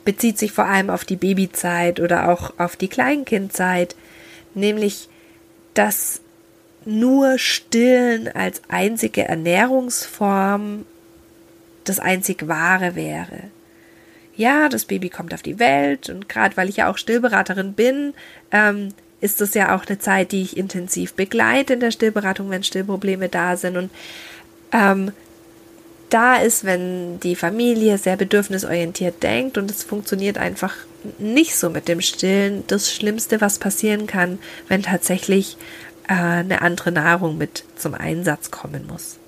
bezieht 0.04 0.38
sich 0.38 0.52
vor 0.52 0.64
allem 0.64 0.88
auf 0.88 1.04
die 1.04 1.16
Babyzeit 1.16 2.00
oder 2.00 2.30
auch 2.30 2.54
auf 2.58 2.76
die 2.76 2.88
Kleinkindzeit, 2.88 3.94
nämlich 4.54 5.10
dass 5.74 6.22
nur 6.86 7.38
Stillen 7.38 8.28
als 8.28 8.62
einzige 8.68 9.24
Ernährungsform 9.24 10.86
das 11.84 12.00
einzig 12.00 12.48
wahre 12.48 12.94
wäre. 12.94 13.50
Ja, 14.38 14.68
das 14.68 14.84
Baby 14.84 15.08
kommt 15.10 15.34
auf 15.34 15.42
die 15.42 15.58
Welt 15.58 16.08
und 16.10 16.28
gerade 16.28 16.56
weil 16.56 16.68
ich 16.68 16.76
ja 16.76 16.88
auch 16.88 16.96
Stillberaterin 16.96 17.72
bin, 17.72 18.14
ähm, 18.52 18.90
ist 19.20 19.40
das 19.40 19.52
ja 19.54 19.74
auch 19.74 19.84
eine 19.84 19.98
Zeit, 19.98 20.30
die 20.30 20.42
ich 20.42 20.56
intensiv 20.56 21.14
begleite 21.14 21.74
in 21.74 21.80
der 21.80 21.90
Stillberatung, 21.90 22.48
wenn 22.48 22.62
Stillprobleme 22.62 23.28
da 23.28 23.56
sind 23.56 23.76
und 23.76 23.90
ähm, 24.70 25.10
da 26.08 26.36
ist, 26.36 26.64
wenn 26.64 27.18
die 27.18 27.34
Familie 27.34 27.98
sehr 27.98 28.16
bedürfnisorientiert 28.16 29.24
denkt 29.24 29.58
und 29.58 29.72
es 29.72 29.82
funktioniert 29.82 30.38
einfach 30.38 30.76
nicht 31.18 31.56
so 31.56 31.68
mit 31.68 31.88
dem 31.88 32.00
Stillen, 32.00 32.62
das 32.68 32.92
Schlimmste, 32.92 33.40
was 33.40 33.58
passieren 33.58 34.06
kann, 34.06 34.38
wenn 34.68 34.84
tatsächlich 34.84 35.56
äh, 36.06 36.14
eine 36.14 36.62
andere 36.62 36.92
Nahrung 36.92 37.38
mit 37.38 37.64
zum 37.74 37.94
Einsatz 37.94 38.52
kommen 38.52 38.86
muss. 38.86 39.18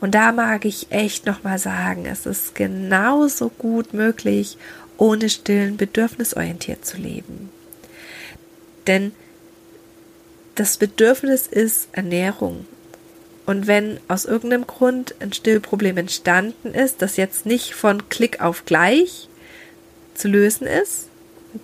Und 0.00 0.14
da 0.14 0.32
mag 0.32 0.64
ich 0.64 0.88
echt 0.90 1.26
nochmal 1.26 1.58
sagen, 1.58 2.06
es 2.06 2.26
ist 2.26 2.54
genauso 2.54 3.48
gut 3.48 3.94
möglich, 3.94 4.58
ohne 4.98 5.28
Stillen 5.28 5.76
bedürfnisorientiert 5.76 6.84
zu 6.84 6.98
leben. 6.98 7.50
Denn 8.86 9.12
das 10.54 10.76
Bedürfnis 10.76 11.46
ist 11.46 11.88
Ernährung. 11.92 12.66
Und 13.46 13.66
wenn 13.66 14.00
aus 14.08 14.24
irgendeinem 14.24 14.66
Grund 14.66 15.14
ein 15.20 15.32
Stillproblem 15.32 15.96
entstanden 15.98 16.74
ist, 16.74 17.02
das 17.02 17.16
jetzt 17.16 17.46
nicht 17.46 17.74
von 17.74 18.08
Klick 18.08 18.40
auf 18.40 18.64
gleich 18.64 19.28
zu 20.14 20.28
lösen 20.28 20.66
ist, 20.66 21.08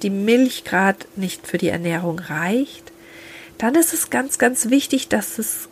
die 0.02 0.10
Milch 0.10 0.64
gerade 0.64 1.00
nicht 1.16 1.46
für 1.46 1.58
die 1.58 1.68
Ernährung 1.68 2.18
reicht, 2.18 2.92
dann 3.58 3.74
ist 3.74 3.92
es 3.92 4.10
ganz, 4.10 4.38
ganz 4.38 4.70
wichtig, 4.70 5.08
dass 5.08 5.38
es 5.38 5.68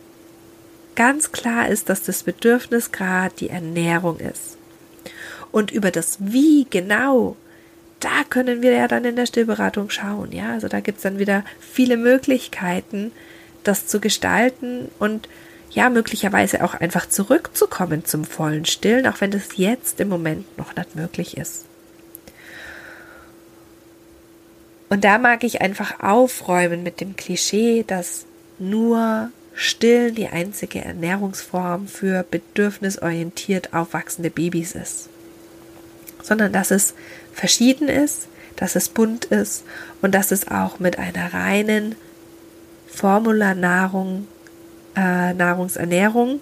ganz 0.95 1.31
klar 1.31 1.69
ist, 1.69 1.89
dass 1.89 2.03
das 2.03 2.23
Bedürfnis 2.23 2.91
gerade 2.91 3.33
die 3.35 3.49
Ernährung 3.49 4.19
ist. 4.19 4.57
Und 5.51 5.71
über 5.71 5.91
das 5.91 6.17
Wie 6.19 6.65
genau, 6.69 7.35
da 7.99 8.23
können 8.29 8.61
wir 8.61 8.71
ja 8.71 8.87
dann 8.87 9.05
in 9.05 9.15
der 9.15 9.25
Stillberatung 9.25 9.89
schauen. 9.89 10.31
Ja, 10.31 10.53
also 10.53 10.67
da 10.67 10.79
gibt 10.79 10.97
es 10.97 11.03
dann 11.03 11.19
wieder 11.19 11.43
viele 11.59 11.97
Möglichkeiten, 11.97 13.11
das 13.63 13.87
zu 13.87 13.99
gestalten 13.99 14.89
und 14.99 15.27
ja, 15.69 15.89
möglicherweise 15.89 16.63
auch 16.63 16.73
einfach 16.73 17.07
zurückzukommen 17.07 18.03
zum 18.03 18.25
vollen 18.25 18.65
Stillen, 18.65 19.07
auch 19.07 19.21
wenn 19.21 19.31
das 19.31 19.55
jetzt 19.55 19.99
im 20.01 20.09
Moment 20.09 20.57
noch 20.57 20.75
nicht 20.75 20.95
möglich 20.95 21.37
ist. 21.37 21.65
Und 24.89 25.05
da 25.05 25.17
mag 25.17 25.45
ich 25.45 25.61
einfach 25.61 26.01
aufräumen 26.01 26.83
mit 26.83 26.99
dem 26.99 27.15
Klischee, 27.15 27.85
dass 27.87 28.25
nur 28.59 29.31
Stillen 29.53 30.15
die 30.15 30.27
einzige 30.27 30.83
Ernährungsform 30.83 31.87
für 31.87 32.23
bedürfnisorientiert 32.23 33.73
aufwachsende 33.73 34.29
Babys 34.29 34.73
ist. 34.73 35.09
Sondern 36.23 36.53
dass 36.53 36.71
es 36.71 36.93
verschieden 37.33 37.87
ist, 37.87 38.27
dass 38.55 38.75
es 38.75 38.89
bunt 38.89 39.25
ist 39.25 39.63
und 40.01 40.13
dass 40.13 40.31
es 40.31 40.47
auch 40.47 40.79
mit 40.79 40.99
einer 40.99 41.33
reinen 41.33 41.95
Formularnahrung 42.87 44.27
äh, 44.95 45.33
Nahrungsernährung 45.33 46.41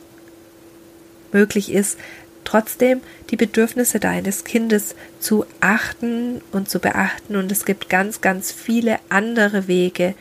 möglich 1.31 1.71
ist, 1.71 1.97
trotzdem 2.43 3.01
die 3.29 3.35
Bedürfnisse 3.35 3.99
deines 3.99 4.43
Kindes 4.43 4.95
zu 5.19 5.45
achten 5.59 6.41
und 6.51 6.69
zu 6.69 6.79
beachten. 6.79 7.35
Und 7.35 7.51
es 7.51 7.65
gibt 7.65 7.89
ganz, 7.89 8.21
ganz 8.21 8.51
viele 8.51 8.99
andere 9.09 9.67
Wege, 9.67 10.15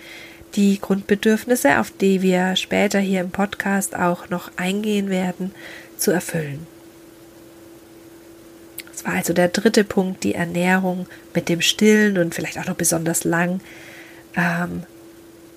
die 0.55 0.81
Grundbedürfnisse, 0.81 1.79
auf 1.79 1.91
die 1.91 2.23
wir 2.23 2.57
später 2.57 2.99
hier 2.99 3.21
im 3.21 3.31
Podcast 3.31 3.95
auch 3.95 4.29
noch 4.29 4.51
eingehen 4.57 5.11
werden, 5.11 5.53
zu 5.97 6.11
erfüllen. 6.11 6.67
Das 8.91 9.05
war 9.05 9.15
also 9.15 9.33
der 9.33 9.49
dritte 9.49 9.85
Punkt, 9.85 10.25
die 10.25 10.35
Ernährung 10.35 11.07
mit 11.35 11.49
dem 11.49 11.61
Stillen 11.61 12.19
und 12.19 12.35
vielleicht 12.35 12.59
auch 12.59 12.67
noch 12.67 12.75
besonders 12.75 13.25
lang 13.25 13.61
ähm, 14.35 14.83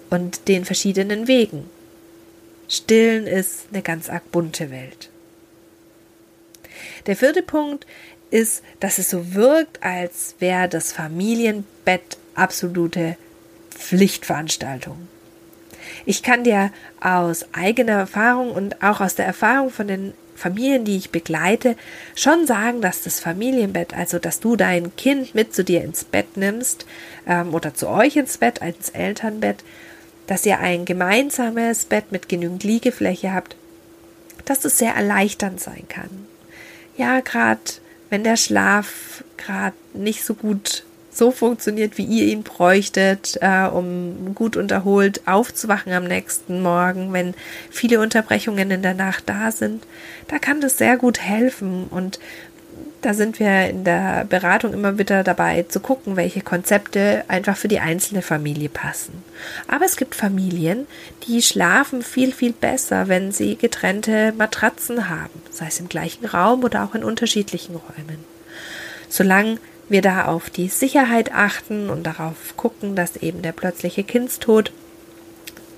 und 0.10 0.48
den 0.48 0.65
verschiedenen 0.65 1.27
Wegen. 1.27 1.65
Stillen 2.67 3.27
ist 3.27 3.65
eine 3.71 3.81
ganz 3.81 4.10
arg 4.10 4.31
bunte 4.31 4.69
Welt. 4.69 5.10
Der 7.07 7.15
vierte 7.15 7.41
Punkt 7.41 7.86
ist, 8.29 8.63
dass 8.79 8.98
es 8.98 9.10
so 9.10 9.33
wirkt, 9.33 9.83
als 9.83 10.36
wäre 10.39 10.69
das 10.69 10.93
Familienbett 10.93 12.17
absolute 12.36 13.17
Pflichtveranstaltung. 13.81 15.07
Ich 16.05 16.23
kann 16.23 16.43
dir 16.43 16.71
aus 17.00 17.45
eigener 17.53 17.93
Erfahrung 17.93 18.51
und 18.51 18.81
auch 18.83 19.01
aus 19.01 19.15
der 19.15 19.25
Erfahrung 19.25 19.69
von 19.69 19.88
den 19.88 20.13
Familien, 20.35 20.85
die 20.85 20.97
ich 20.97 21.11
begleite, 21.11 21.75
schon 22.15 22.47
sagen, 22.47 22.81
dass 22.81 23.03
das 23.03 23.19
Familienbett, 23.19 23.93
also 23.93 24.17
dass 24.17 24.39
du 24.39 24.55
dein 24.55 24.95
Kind 24.95 25.35
mit 25.35 25.53
zu 25.53 25.63
dir 25.63 25.83
ins 25.83 26.03
Bett 26.03 26.38
nimmst 26.38 26.85
ähm, 27.27 27.53
oder 27.53 27.73
zu 27.75 27.88
euch 27.88 28.15
ins 28.15 28.38
Bett, 28.38 28.59
ins 28.59 28.89
Elternbett, 28.89 29.63
dass 30.25 30.45
ihr 30.45 30.59
ein 30.59 30.85
gemeinsames 30.85 31.85
Bett 31.85 32.11
mit 32.11 32.27
genügend 32.27 32.63
Liegefläche 32.63 33.33
habt, 33.33 33.55
dass 34.45 34.65
es 34.65 34.77
sehr 34.77 34.95
erleichternd 34.95 35.59
sein 35.59 35.83
kann. 35.88 36.09
Ja, 36.97 37.19
gerade 37.19 37.61
wenn 38.09 38.23
der 38.23 38.38
Schlaf 38.38 39.23
gerade 39.38 39.75
nicht 39.93 40.23
so 40.23 40.33
gut 40.33 40.83
so 41.11 41.31
funktioniert, 41.31 41.97
wie 41.97 42.05
ihr 42.05 42.25
ihn 42.25 42.43
bräuchtet, 42.43 43.37
äh, 43.41 43.67
um 43.67 44.33
gut 44.33 44.55
unterholt 44.55 45.21
aufzuwachen 45.27 45.91
am 45.91 46.05
nächsten 46.05 46.61
Morgen, 46.61 47.11
wenn 47.13 47.33
viele 47.69 47.99
Unterbrechungen 47.99 48.71
in 48.71 48.81
der 48.81 48.93
Nacht 48.93 49.23
da 49.27 49.51
sind, 49.51 49.83
da 50.27 50.39
kann 50.39 50.61
das 50.61 50.77
sehr 50.77 50.97
gut 50.97 51.19
helfen 51.19 51.87
und 51.89 52.19
da 53.01 53.13
sind 53.13 53.39
wir 53.39 53.69
in 53.69 53.83
der 53.83 54.25
Beratung 54.25 54.73
immer 54.73 54.97
wieder 54.97 55.23
dabei 55.23 55.63
zu 55.63 55.79
gucken, 55.79 56.15
welche 56.15 56.41
Konzepte 56.41 57.23
einfach 57.27 57.57
für 57.57 57.67
die 57.67 57.79
einzelne 57.79 58.21
Familie 58.21 58.69
passen. 58.69 59.23
Aber 59.67 59.85
es 59.85 59.97
gibt 59.97 60.13
Familien, 60.13 60.85
die 61.27 61.41
schlafen 61.41 62.03
viel, 62.03 62.31
viel 62.31 62.53
besser, 62.53 63.07
wenn 63.07 63.31
sie 63.31 63.55
getrennte 63.55 64.33
Matratzen 64.37 65.09
haben, 65.09 65.41
sei 65.49 65.67
es 65.67 65.79
im 65.79 65.89
gleichen 65.89 66.25
Raum 66.25 66.63
oder 66.63 66.83
auch 66.83 66.93
in 66.93 67.03
unterschiedlichen 67.03 67.75
Räumen. 67.75 68.23
Solange 69.09 69.57
wir 69.91 70.01
da 70.01 70.25
auf 70.25 70.50
die 70.50 70.67
Sicherheit 70.67 71.33
achten 71.33 71.89
und 71.89 72.03
darauf 72.03 72.55
gucken, 72.57 72.95
dass 72.95 73.17
eben 73.17 73.41
der 73.41 73.51
plötzliche 73.51 74.03
Kindstod, 74.03 74.71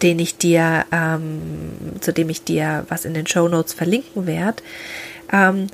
den 0.01 0.19
ich 0.19 0.37
dir, 0.37 0.85
ähm, 0.91 1.73
zu 2.01 2.11
dem 2.13 2.29
ich 2.29 2.43
dir 2.43 2.85
was 2.89 3.05
in 3.05 3.13
den 3.13 3.27
Show 3.27 3.47
Notes 3.47 3.73
verlinken 3.73 4.27
werde, 4.27 4.61
ähm, 5.31 5.67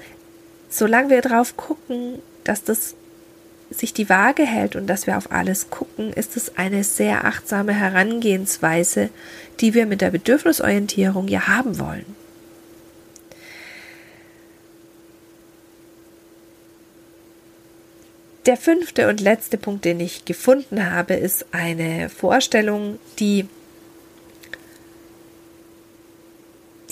solange 0.70 1.10
wir 1.10 1.22
darauf 1.22 1.58
gucken, 1.58 2.20
dass 2.44 2.64
das 2.64 2.96
sich 3.72 3.94
die 3.94 4.10
Waage 4.10 4.44
hält 4.44 4.76
und 4.76 4.88
dass 4.88 5.06
wir 5.06 5.18
auf 5.18 5.32
alles 5.32 5.70
gucken, 5.70 6.12
ist 6.14 6.38
es 6.38 6.58
eine 6.58 6.84
sehr 6.84 7.26
achtsame 7.26 7.74
Herangehensweise, 7.74 9.10
die 9.60 9.74
wir 9.74 9.86
mit 9.86 10.02
der 10.02 10.10
Bedürfnisorientierung 10.10 11.28
ja 11.28 11.48
haben 11.48 11.80
wollen. 11.80 12.16
Der 18.46 18.58
fünfte 18.58 19.10
und 19.10 19.20
letzte 19.20 19.58
Punkt, 19.58 19.86
den 19.86 20.00
ich 20.00 20.26
gefunden 20.26 20.92
habe, 20.92 21.14
ist 21.14 21.48
eine 21.52 22.10
Vorstellung, 22.10 23.00
die 23.20 23.46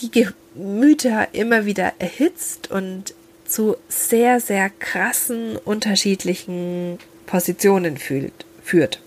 die 0.01 0.11
Gemüter 0.11 1.29
immer 1.33 1.65
wieder 1.65 1.93
erhitzt 1.99 2.69
und 2.69 3.13
zu 3.45 3.77
sehr, 3.87 4.39
sehr 4.39 4.69
krassen 4.69 5.55
unterschiedlichen 5.55 6.99
Positionen 7.25 7.97
fühlt, 7.97 8.45
führt. 8.63 9.01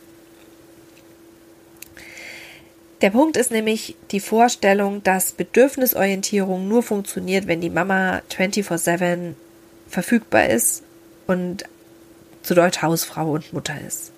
Der 3.02 3.10
Punkt 3.10 3.36
ist 3.36 3.50
nämlich 3.50 3.96
die 4.10 4.20
Vorstellung, 4.20 5.02
dass 5.02 5.32
Bedürfnisorientierung 5.32 6.68
nur 6.68 6.82
funktioniert, 6.82 7.46
wenn 7.46 7.60
die 7.60 7.70
Mama 7.70 8.22
24/7 8.28 9.34
verfügbar 9.88 10.48
ist 10.48 10.82
und 11.26 11.64
zu 12.42 12.54
Deutsch 12.54 12.82
Hausfrau 12.82 13.32
und 13.32 13.52
Mutter 13.52 13.74
ist. 13.86 14.12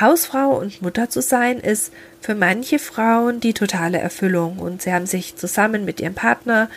Hausfrau 0.00 0.58
und 0.58 0.82
Mutter 0.82 1.08
zu 1.08 1.22
sein 1.22 1.60
ist 1.60 1.92
für 2.20 2.34
manche 2.34 2.78
Frauen 2.78 3.40
die 3.40 3.54
totale 3.54 3.98
Erfüllung 3.98 4.58
und 4.58 4.82
sie 4.82 4.92
haben 4.92 5.06
sich 5.06 5.36
zusammen 5.36 5.84
mit 5.84 6.00
ihrem 6.00 6.14
Partner 6.14 6.68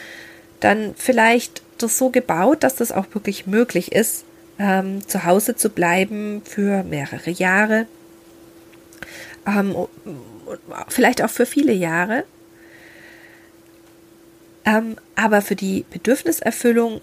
dann 0.59 0.93
vielleicht 0.95 1.61
das 1.77 1.97
so 1.97 2.09
gebaut, 2.09 2.63
dass 2.63 2.75
das 2.75 2.91
auch 2.91 3.05
wirklich 3.13 3.47
möglich 3.47 3.91
ist, 3.91 4.23
ähm, 4.59 5.07
zu 5.07 5.23
Hause 5.25 5.55
zu 5.55 5.69
bleiben 5.69 6.41
für 6.43 6.83
mehrere 6.83 7.29
Jahre, 7.29 7.87
ähm, 9.45 9.75
vielleicht 10.87 11.23
auch 11.23 11.29
für 11.29 11.45
viele 11.45 11.73
Jahre. 11.73 12.23
Ähm, 14.65 14.97
aber 15.15 15.41
für 15.41 15.55
die 15.55 15.85
Bedürfniserfüllung 15.91 17.01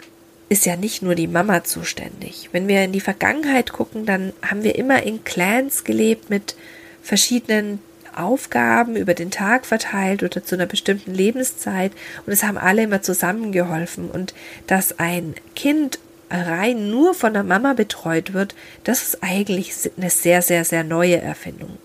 ist 0.49 0.67
ja 0.67 0.77
nicht 0.77 1.03
nur 1.03 1.15
die 1.15 1.27
Mama 1.27 1.65
zuständig. 1.65 2.51
Wenn 2.53 2.69
wir 2.69 2.85
in 2.85 2.93
die 2.93 3.01
Vergangenheit 3.01 3.73
gucken, 3.73 4.07
dann 4.07 4.33
haben 4.43 4.63
wir 4.63 4.77
immer 4.77 5.03
in 5.03 5.25
Clans 5.25 5.85
gelebt 5.85 6.31
mit 6.31 6.55
verschiedenen 7.03 7.81
Aufgaben 8.15 8.97
über 8.97 9.15
den 9.15 9.31
Tag 9.31 9.67
verteilt 9.67 10.23
oder 10.23 10.45
zu 10.45 10.55
einer 10.55 10.67
bestimmten 10.67 11.13
Lebenszeit 11.13 11.93
und 12.27 12.33
es 12.33 12.45
haben 12.45 12.59
alle 12.59 12.85
immer 12.85 13.03
zusammengeholfen 13.03 14.11
und 14.11 14.35
dass 14.67 14.99
ein 14.99 15.35
Kind 15.57 15.99
rein 16.31 16.91
nur 16.91 17.15
von 17.15 17.33
der 17.33 17.45
Mama 17.45 17.75
betreut 17.75 18.33
wird, 18.33 18.55
das 18.85 19.03
ist 19.03 19.23
eigentlich 19.23 19.73
eine 19.97 20.11
sehr, 20.11 20.43
sehr, 20.43 20.65
sehr 20.65 20.85
neue 20.85 21.21
Erfindung. 21.21 21.79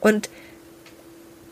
Und 0.00 0.28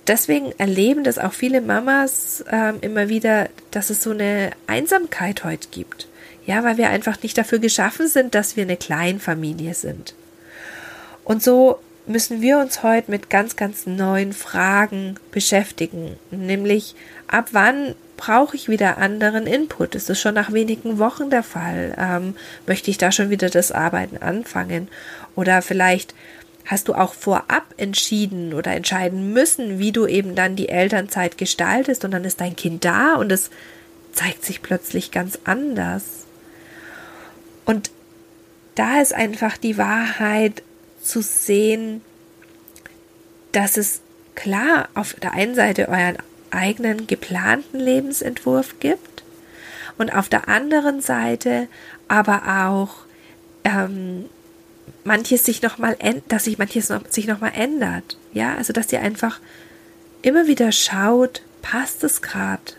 deswegen 0.07 0.53
erleben 0.59 1.05
das 1.05 1.19
auch 1.19 1.33
viele 1.33 1.61
Mamas 1.61 2.45
äh, 2.51 2.75
immer 2.81 3.09
wieder, 3.09 3.49
dass 3.71 3.91
es 3.91 4.03
so 4.03 4.11
eine 4.11 4.51
Einsamkeit 4.67 5.45
heute 5.45 5.69
gibt. 5.71 6.09
Ja, 6.45 6.65
weil 6.65 6.77
wir 6.77 6.91
einfach 6.91 7.23
nicht 7.23 7.39
dafür 7.39 7.61
geschaffen 7.61 8.09
sind, 8.09 8.35
dass 8.35 8.57
wir 8.57 8.65
eine 8.65 8.77
Kleinfamilie 8.77 9.75
sind. 9.75 10.15
Und 11.25 11.43
so 11.43 11.79
müssen 12.07 12.41
wir 12.41 12.59
uns 12.59 12.83
heute 12.83 13.11
mit 13.11 13.31
ganz, 13.31 13.55
ganz 13.55 13.87
neuen 13.87 14.33
Fragen 14.33 15.17
beschäftigen. 15.31 16.17
Nämlich, 16.33 16.97
ab 17.29 17.51
wann 17.53 17.95
brauche 18.17 18.57
ich 18.57 18.69
wieder 18.69 18.99
anderen 18.99 19.47
Input? 19.47 19.95
Ist 19.95 20.11
das 20.11 20.21
schon 20.21 20.35
nach 20.35 20.53
wenigen 20.53 20.99
Wochen 20.99 21.31
der 21.31 21.43
Fall? 21.43 21.95
Ähm, 21.97 22.35
möchte 22.67 22.91
ich 22.91 22.99
da 22.99 23.13
schon 23.13 23.31
wieder 23.31 23.51
das 23.51 23.71
Arbeiten 23.73 24.17
anfangen? 24.19 24.89
Oder 25.37 25.63
vielleicht 25.63 26.15
hast 26.65 26.89
du 26.89 26.95
auch 26.95 27.15
vorab 27.15 27.65
entschieden 27.77 28.55
oder 28.55 28.73
entscheiden 28.73 29.33
müssen, 29.33 29.79
wie 29.79 29.93
du 29.93 30.07
eben 30.07 30.35
dann 30.35 30.57
die 30.57 30.69
Elternzeit 30.69 31.39
gestaltest 31.39 32.05
und 32.05 32.13
dann 32.13 32.25
ist 32.25 32.41
dein 32.41 32.57
Kind 32.57 32.85
da 32.85 33.15
und 33.15 33.33
es 33.33 33.51
zeigt 34.13 34.45
sich 34.45 34.63
plötzlich 34.63 35.11
ganz 35.11 35.39
anders. 35.45 36.27
Und 37.65 37.91
da 38.75 39.01
ist 39.01 39.15
einfach 39.15 39.57
die 39.57 39.79
Wahrheit, 39.79 40.63
zu 41.03 41.21
sehen, 41.21 42.01
dass 43.51 43.77
es 43.77 44.01
klar 44.35 44.89
auf 44.95 45.15
der 45.15 45.33
einen 45.33 45.55
Seite 45.55 45.89
euren 45.89 46.17
eigenen 46.51 47.07
geplanten 47.07 47.79
Lebensentwurf 47.79 48.79
gibt 48.81 49.25
und 49.99 50.15
auf 50.15 50.29
der 50.29 50.49
anderen 50.49 51.01
Seite 51.01 51.69
aber 52.09 52.67
auch 52.67 53.05
ähm, 53.65 54.29
manches 55.05 55.45
sich 55.45 55.63
noch 55.63 55.79
mal 55.79 55.97
dass 56.29 56.45
sich 56.45 56.59
manches 56.59 56.89
noch, 56.89 57.03
sich 57.09 57.27
noch 57.27 57.41
mal 57.41 57.53
ändert. 57.55 58.17
Ja 58.33 58.55
also 58.57 58.73
dass 58.73 58.93
ihr 58.93 59.01
einfach 59.01 59.41
immer 60.23 60.47
wieder 60.47 60.73
schaut 60.73 61.43
passt 61.63 62.05
es 62.05 62.23
gerade 62.23 62.75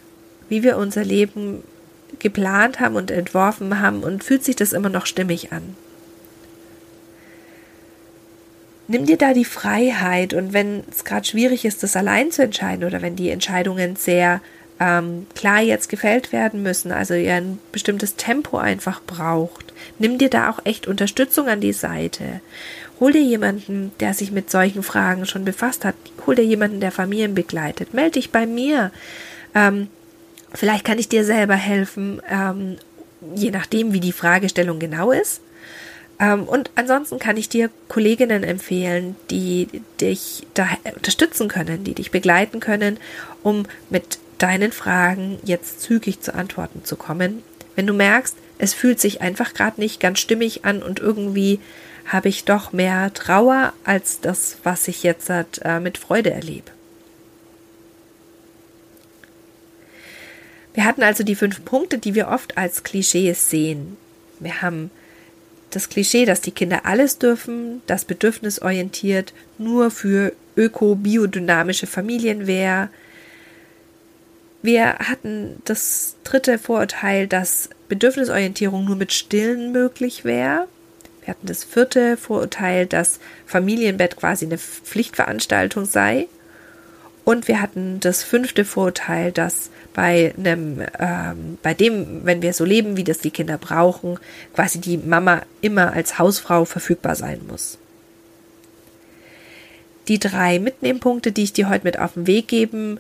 wie 0.50 0.64
wir 0.64 0.78
unser 0.78 1.04
Leben 1.04 1.64
geplant 2.20 2.80
haben 2.80 2.96
und 2.96 3.12
entworfen 3.12 3.80
haben 3.80 4.04
und 4.04 4.24
fühlt 4.24 4.44
sich 4.44 4.56
das 4.56 4.74
immer 4.74 4.90
noch 4.90 5.06
stimmig 5.06 5.52
an? 5.52 5.76
Nimm 8.88 9.06
dir 9.06 9.18
da 9.18 9.34
die 9.34 9.46
Freiheit 9.46 10.34
und 10.34 10.54
wenn 10.54 10.84
es 10.92 11.06
gerade 11.06 11.26
schwierig 11.26 11.66
ist, 11.66 11.84
das 11.84 11.96
allein 11.96 12.32
zu 12.32 12.44
entscheiden 12.44 12.84
oder 12.84 13.02
wenn 13.02 13.16
die 13.16 13.30
Entscheidungen 13.30 13.96
sehr 13.96 14.42
ähm, 14.84 15.28
klar 15.34 15.62
jetzt 15.62 15.88
gefällt 15.88 16.34
werden 16.34 16.62
müssen, 16.62 16.92
also 16.92 17.14
ihr 17.14 17.36
ein 17.36 17.60
bestimmtes 17.72 18.18
Tempo 18.18 18.58
einfach 18.58 19.02
braucht, 19.02 19.74
nimm 19.98 20.18
dir 20.18 20.30
da 20.30 20.50
auch 20.50 20.60
echt 20.66 20.88
Unterstützung 20.88 21.48
an 21.48 21.62
die 21.62 21.72
Seite. 21.72 22.42
Hol 23.00 23.14
dir 23.14 23.22
jemanden, 23.22 23.94
der 24.02 24.14
sich 24.14 24.32
mit 24.32 24.52
solchen 24.52 24.84
Fragen 24.84 25.26
schon 25.26 25.46
befasst 25.46 25.86
hat. 25.86 25.96
Hol 26.28 26.36
dir 26.36 26.44
jemanden, 26.44 26.82
der 26.82 26.92
Familien 26.92 27.34
begleitet. 27.34 27.94
Meld 27.94 28.16
dich 28.16 28.32
bei 28.32 28.46
mir. 28.46 28.92
Ähm, 29.56 29.88
vielleicht 30.54 30.84
kann 30.84 31.00
ich 31.00 31.08
dir 31.08 31.24
selber 31.24 31.56
helfen, 31.56 32.22
ähm, 32.30 32.78
je 33.36 33.52
nachdem, 33.52 33.94
wie 33.94 34.02
die 34.02 34.12
Fragestellung 34.12 34.80
genau 34.80 35.12
ist. 35.12 35.42
Ähm, 36.20 36.44
und 36.44 36.72
ansonsten 36.76 37.20
kann 37.20 37.38
ich 37.38 37.48
dir 37.48 37.70
Kolleginnen 37.88 38.44
empfehlen, 38.44 39.16
die 39.32 39.82
dich 40.02 40.46
da 40.54 40.68
unterstützen 40.96 41.48
können, 41.48 41.86
die 41.86 41.94
dich 41.94 42.12
begleiten 42.12 42.60
können, 42.60 42.98
um 43.44 43.66
mit 43.90 44.20
deinen 44.38 44.72
Fragen 44.72 45.40
jetzt 45.44 45.82
zügig 45.82 46.22
zu 46.22 46.34
Antworten 46.34 46.84
zu 46.84 46.96
kommen. 46.96 47.44
Wenn 47.76 47.88
du 47.88 47.94
merkst, 47.94 48.36
es 48.58 48.74
fühlt 48.74 49.00
sich 49.00 49.22
einfach 49.22 49.54
gerade 49.54 49.82
nicht 49.82 50.00
ganz 50.00 50.20
stimmig 50.20 50.66
an 50.66 50.84
und 50.84 51.00
irgendwie 51.00 51.60
habe 52.06 52.30
ich 52.30 52.46
doch 52.46 52.74
mehr 52.74 53.14
Trauer 53.14 53.74
als 53.84 54.20
das, 54.20 54.58
was 54.64 54.88
ich 54.88 55.04
jetzt 55.04 55.30
äh, 55.30 55.80
mit 55.80 55.98
Freude 55.98 56.32
erlebe. 56.32 56.72
Wir 60.74 60.86
hatten 60.86 61.04
also 61.04 61.24
die 61.24 61.36
fünf 61.36 61.64
Punkte, 61.66 61.98
die 61.98 62.16
wir 62.16 62.30
oft 62.30 62.58
als 62.58 62.84
Klischees 62.84 63.50
sehen. 63.50 63.98
Wir 64.40 64.62
haben 64.62 64.90
das 65.70 65.90
Klischee, 65.90 66.26
dass 66.26 66.42
die 66.42 66.52
Kinder 66.52 66.86
alles 66.86 67.20
dürfen, 67.20 67.82
das 67.88 68.06
bedürfnisorientiert 68.06 69.34
nur 69.58 69.92
für 69.92 70.34
öko-biodynamische 70.56 71.88
Familien 71.88 72.48
wäre. 72.48 72.90
Wir 74.64 74.96
hatten 74.98 75.62
das 75.66 76.16
dritte 76.24 76.58
Vorurteil, 76.58 77.28
dass 77.28 77.70
Bedürfnisorientierung 77.90 78.86
nur 78.86 78.96
mit 78.96 79.12
Stillen 79.12 79.74
möglich 79.74 80.24
wäre. 80.24 80.68
Wir 81.20 81.28
hatten 81.28 81.48
das 81.48 81.66
vierte 81.66 82.16
Vorurteil, 82.16 82.86
dass 82.86 83.20
Familienbett 83.46 84.16
quasi 84.16 84.46
eine 84.46 84.58
Pflichtveranstaltung 84.58 85.84
sei. 85.84 86.28
Und 87.26 87.50
wir 87.50 87.62
hatten 87.62 88.00
das 88.00 88.24
fünfte 88.24 88.64
Vorurteil, 88.64 89.34
dass 89.34 89.70
bei 89.94 90.34
einem, 90.38 90.82
ähm, 90.98 91.58
bei 91.62 91.74
dem, 91.74 92.22
wenn 92.24 92.42
wir 92.42 92.54
so 92.54 92.64
leben, 92.64 92.96
wie 92.96 93.04
das 93.04 93.20
die 93.20 93.32
Kinder 93.32 93.58
brauchen, 93.58 94.18
quasi 94.54 94.80
die 94.80 94.98
Mama 94.98 95.42
immer 95.60 95.92
als 95.92 96.20
Hausfrau 96.20 96.64
verfügbar 96.64 97.16
sein 97.16 97.42
muss. 97.48 97.78
Die 100.08 100.20
drei 100.20 100.60
Mitnehmpunkte, 100.60 101.34
die 101.34 101.44
ich 101.44 101.54
dir 101.54 101.70
heute 101.70 101.84
mit 101.84 102.00
auf 102.00 102.14
den 102.14 102.28
Weg 102.28 102.48
geben 102.48 103.00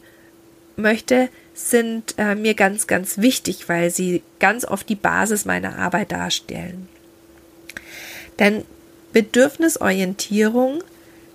möchte, 0.75 1.29
sind 1.53 2.15
äh, 2.17 2.35
mir 2.35 2.53
ganz, 2.53 2.87
ganz 2.87 3.17
wichtig, 3.19 3.69
weil 3.69 3.89
sie 3.89 4.23
ganz 4.39 4.65
oft 4.65 4.89
die 4.89 4.95
Basis 4.95 5.45
meiner 5.45 5.77
Arbeit 5.77 6.11
darstellen. 6.11 6.87
Denn 8.39 8.63
Bedürfnisorientierung 9.13 10.83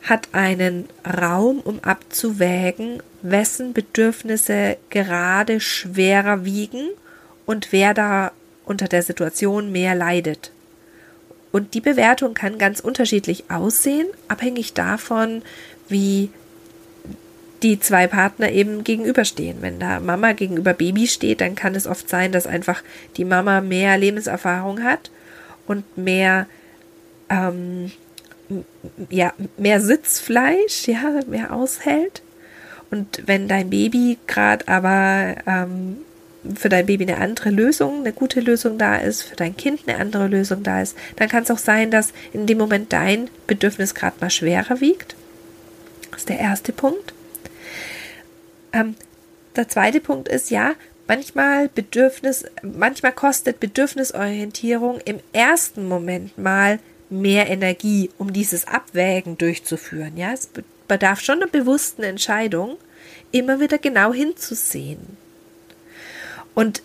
hat 0.02 0.28
einen 0.32 0.88
Raum, 1.06 1.60
um 1.60 1.80
abzuwägen, 1.82 3.02
wessen 3.22 3.72
Bedürfnisse 3.72 4.76
gerade 4.90 5.60
schwerer 5.60 6.44
wiegen 6.44 6.88
und 7.46 7.72
wer 7.72 7.94
da 7.94 8.32
unter 8.64 8.88
der 8.88 9.02
Situation 9.02 9.72
mehr 9.72 9.94
leidet. 9.94 10.50
Und 11.50 11.74
die 11.74 11.80
Bewertung 11.80 12.34
kann 12.34 12.58
ganz 12.58 12.80
unterschiedlich 12.80 13.50
aussehen, 13.50 14.08
abhängig 14.28 14.74
davon, 14.74 15.42
wie 15.88 16.30
die 17.62 17.80
zwei 17.80 18.06
Partner 18.06 18.50
eben 18.50 18.84
gegenüberstehen. 18.84 19.58
Wenn 19.60 19.78
da 19.78 20.00
Mama 20.00 20.32
gegenüber 20.32 20.74
Baby 20.74 21.06
steht, 21.06 21.40
dann 21.40 21.54
kann 21.54 21.74
es 21.74 21.86
oft 21.86 22.08
sein, 22.08 22.32
dass 22.32 22.46
einfach 22.46 22.82
die 23.16 23.24
Mama 23.24 23.60
mehr 23.60 23.98
Lebenserfahrung 23.98 24.82
hat 24.82 25.10
und 25.66 25.84
mehr, 25.96 26.46
ähm, 27.28 27.90
ja, 29.10 29.32
mehr 29.56 29.80
Sitzfleisch, 29.80 30.86
ja, 30.86 31.20
mehr 31.26 31.52
aushält. 31.52 32.22
Und 32.90 33.22
wenn 33.26 33.48
dein 33.48 33.70
Baby 33.70 34.18
gerade 34.26 34.66
aber 34.68 35.36
ähm, 35.46 35.98
für 36.54 36.68
dein 36.68 36.86
Baby 36.86 37.04
eine 37.04 37.18
andere 37.18 37.50
Lösung, 37.50 38.00
eine 38.00 38.12
gute 38.12 38.40
Lösung 38.40 38.78
da 38.78 38.96
ist, 38.96 39.22
für 39.22 39.36
dein 39.36 39.56
Kind 39.56 39.80
eine 39.86 39.98
andere 39.98 40.28
Lösung 40.28 40.62
da 40.62 40.80
ist, 40.80 40.96
dann 41.16 41.28
kann 41.28 41.42
es 41.42 41.50
auch 41.50 41.58
sein, 41.58 41.90
dass 41.90 42.12
in 42.32 42.46
dem 42.46 42.58
Moment 42.58 42.92
dein 42.92 43.28
Bedürfnis 43.46 43.94
gerade 43.94 44.16
mal 44.20 44.30
schwerer 44.30 44.80
wiegt. 44.80 45.16
Das 46.10 46.20
ist 46.20 46.28
der 46.28 46.38
erste 46.38 46.72
Punkt. 46.72 47.12
Ähm, 48.72 48.94
der 49.56 49.68
zweite 49.68 50.00
Punkt 50.00 50.28
ist 50.28 50.50
ja, 50.50 50.74
manchmal 51.06 51.68
Bedürfnis, 51.68 52.44
manchmal 52.62 53.12
kostet 53.12 53.60
Bedürfnisorientierung 53.60 55.00
im 55.04 55.20
ersten 55.32 55.88
Moment 55.88 56.38
mal 56.38 56.78
mehr 57.10 57.48
Energie, 57.48 58.10
um 58.18 58.32
dieses 58.32 58.66
Abwägen 58.68 59.38
durchzuführen. 59.38 60.16
Ja, 60.16 60.32
es 60.32 60.48
bedarf 60.86 61.20
schon 61.20 61.42
einer 61.42 61.50
bewussten 61.50 62.02
Entscheidung, 62.02 62.76
immer 63.32 63.60
wieder 63.60 63.78
genau 63.78 64.12
hinzusehen. 64.12 65.16
Und 66.54 66.82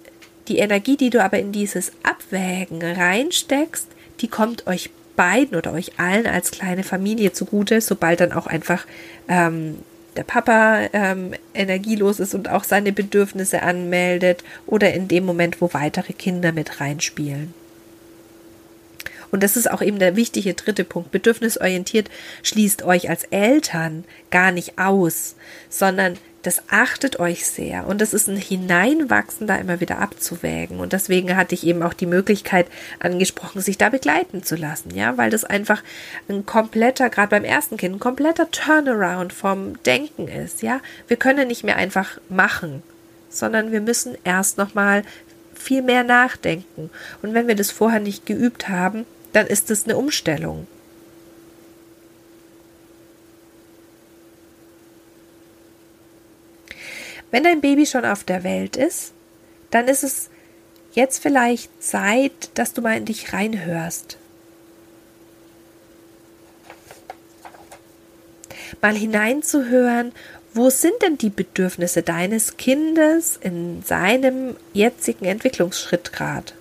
die 0.47 0.57
Energie, 0.57 0.97
die 0.97 1.09
du 1.09 1.23
aber 1.23 1.39
in 1.39 1.51
dieses 1.51 1.91
Abwägen 2.03 2.81
reinsteckst, 2.81 3.87
die 4.19 4.27
kommt 4.27 4.67
euch 4.67 4.89
beiden 5.15 5.57
oder 5.57 5.73
euch 5.73 5.99
allen 5.99 6.27
als 6.27 6.51
kleine 6.51 6.83
Familie 6.83 7.33
zugute, 7.33 7.81
sobald 7.81 8.19
dann 8.19 8.31
auch 8.31 8.47
einfach 8.47 8.85
ähm, 9.27 9.79
der 10.15 10.23
Papa 10.23 10.89
ähm, 10.93 11.33
energielos 11.53 12.19
ist 12.19 12.35
und 12.35 12.49
auch 12.49 12.63
seine 12.63 12.91
Bedürfnisse 12.91 13.61
anmeldet 13.61 14.43
oder 14.65 14.93
in 14.93 15.07
dem 15.07 15.25
Moment, 15.25 15.61
wo 15.61 15.73
weitere 15.73 16.13
Kinder 16.13 16.51
mit 16.51 16.79
reinspielen. 16.79 17.53
Und 19.31 19.41
das 19.41 19.57
ist 19.57 19.71
auch 19.71 19.81
eben 19.81 19.97
der 19.97 20.15
wichtige 20.15 20.53
dritte 20.53 20.83
Punkt. 20.83 21.11
Bedürfnisorientiert 21.11 22.07
schließt 22.43 22.83
euch 22.83 23.09
als 23.09 23.23
Eltern 23.25 24.03
gar 24.29 24.51
nicht 24.51 24.77
aus, 24.77 25.35
sondern 25.69 26.17
das 26.43 26.61
achtet 26.67 27.19
euch 27.19 27.45
sehr 27.47 27.87
und 27.87 28.01
das 28.01 28.13
ist 28.13 28.27
ein 28.27 28.37
Hineinwachsen, 28.37 29.47
da 29.47 29.55
immer 29.55 29.79
wieder 29.79 29.99
abzuwägen. 29.99 30.79
Und 30.79 30.93
deswegen 30.93 31.35
hatte 31.35 31.55
ich 31.55 31.65
eben 31.65 31.81
auch 31.81 31.93
die 31.93 32.05
Möglichkeit 32.05 32.67
angesprochen, 32.99 33.61
sich 33.61 33.77
da 33.77 33.89
begleiten 33.89 34.43
zu 34.43 34.55
lassen, 34.55 34.93
ja, 34.93 35.17
weil 35.17 35.29
das 35.29 35.45
einfach 35.45 35.81
ein 36.29 36.45
kompletter, 36.45 37.09
gerade 37.09 37.29
beim 37.29 37.45
ersten 37.45 37.77
Kind, 37.77 37.95
ein 37.95 37.99
kompletter 37.99 38.51
Turnaround 38.51 39.33
vom 39.33 39.81
Denken 39.83 40.27
ist, 40.27 40.61
ja. 40.61 40.81
Wir 41.07 41.17
können 41.17 41.47
nicht 41.47 41.63
mehr 41.63 41.77
einfach 41.77 42.19
machen, 42.29 42.83
sondern 43.29 43.71
wir 43.71 43.81
müssen 43.81 44.17
erst 44.23 44.57
nochmal 44.57 45.03
viel 45.53 45.81
mehr 45.81 46.03
nachdenken. 46.03 46.89
Und 47.21 47.33
wenn 47.33 47.47
wir 47.47 47.55
das 47.55 47.71
vorher 47.71 48.01
nicht 48.01 48.25
geübt 48.25 48.67
haben, 48.67 49.05
dann 49.31 49.47
ist 49.47 49.71
es 49.71 49.85
eine 49.85 49.97
Umstellung. 49.97 50.67
Wenn 57.33 57.43
dein 57.43 57.61
Baby 57.61 57.87
schon 57.87 58.05
auf 58.05 58.23
der 58.23 58.43
Welt 58.43 58.75
ist, 58.75 59.11
dann 59.71 59.87
ist 59.87 60.03
es 60.03 60.29
jetzt 60.93 61.17
vielleicht 61.17 61.83
Zeit, 61.83 62.51
dass 62.53 62.73
du 62.73 62.83
mal 62.83 62.95
in 62.95 63.05
dich 63.05 63.33
reinhörst. 63.33 64.17
Mal 68.83 68.93
hineinzuhören, 68.93 70.11
wo 70.53 70.69
sind 70.69 70.93
denn 71.01 71.17
die 71.17 71.31
Bedürfnisse 71.31 72.03
deines 72.03 72.57
Kindes 72.57 73.39
in 73.41 73.81
seinem 73.81 74.55
jetzigen 74.73 75.25
Entwicklungsschrittgrad? 75.25 76.53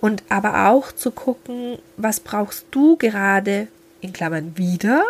Und 0.00 0.22
aber 0.30 0.70
auch 0.70 0.90
zu 0.90 1.10
gucken, 1.10 1.76
was 1.98 2.18
brauchst 2.20 2.64
du 2.70 2.96
gerade, 2.96 3.68
in 4.00 4.14
Klammern 4.14 4.56
wieder, 4.56 5.04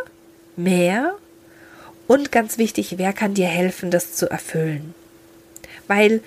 mehr 0.57 1.15
und 2.12 2.31
ganz 2.31 2.59
wichtig, 2.59 2.98
wer 2.98 3.14
kann 3.14 3.33
dir 3.33 3.46
helfen, 3.46 3.90
das 3.90 4.12
zu 4.12 4.29
erfüllen? 4.29 4.94
Weil 5.87 6.20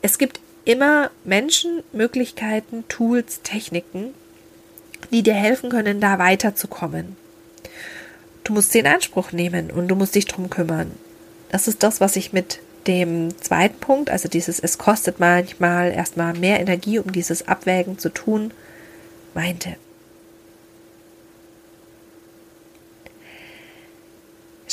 es 0.00 0.16
gibt 0.16 0.40
immer 0.64 1.10
Menschen, 1.22 1.82
Möglichkeiten, 1.92 2.84
Tools, 2.88 3.42
Techniken, 3.42 4.14
die 5.10 5.22
dir 5.22 5.34
helfen 5.34 5.68
können, 5.68 6.00
da 6.00 6.18
weiterzukommen. 6.18 7.14
Du 8.42 8.54
musst 8.54 8.72
sie 8.72 8.78
in 8.78 8.86
Anspruch 8.86 9.32
nehmen 9.32 9.70
und 9.70 9.88
du 9.88 9.96
musst 9.96 10.14
dich 10.14 10.24
drum 10.24 10.48
kümmern. 10.48 10.90
Das 11.50 11.68
ist 11.68 11.82
das, 11.82 12.00
was 12.00 12.16
ich 12.16 12.32
mit 12.32 12.60
dem 12.86 13.38
zweiten 13.38 13.78
Punkt, 13.80 14.08
also 14.08 14.30
dieses, 14.30 14.58
es 14.60 14.78
kostet 14.78 15.20
manchmal 15.20 15.92
erstmal 15.92 16.32
mehr 16.32 16.58
Energie, 16.58 16.98
um 16.98 17.12
dieses 17.12 17.46
Abwägen 17.46 17.98
zu 17.98 18.08
tun, 18.08 18.50
meinte. 19.34 19.76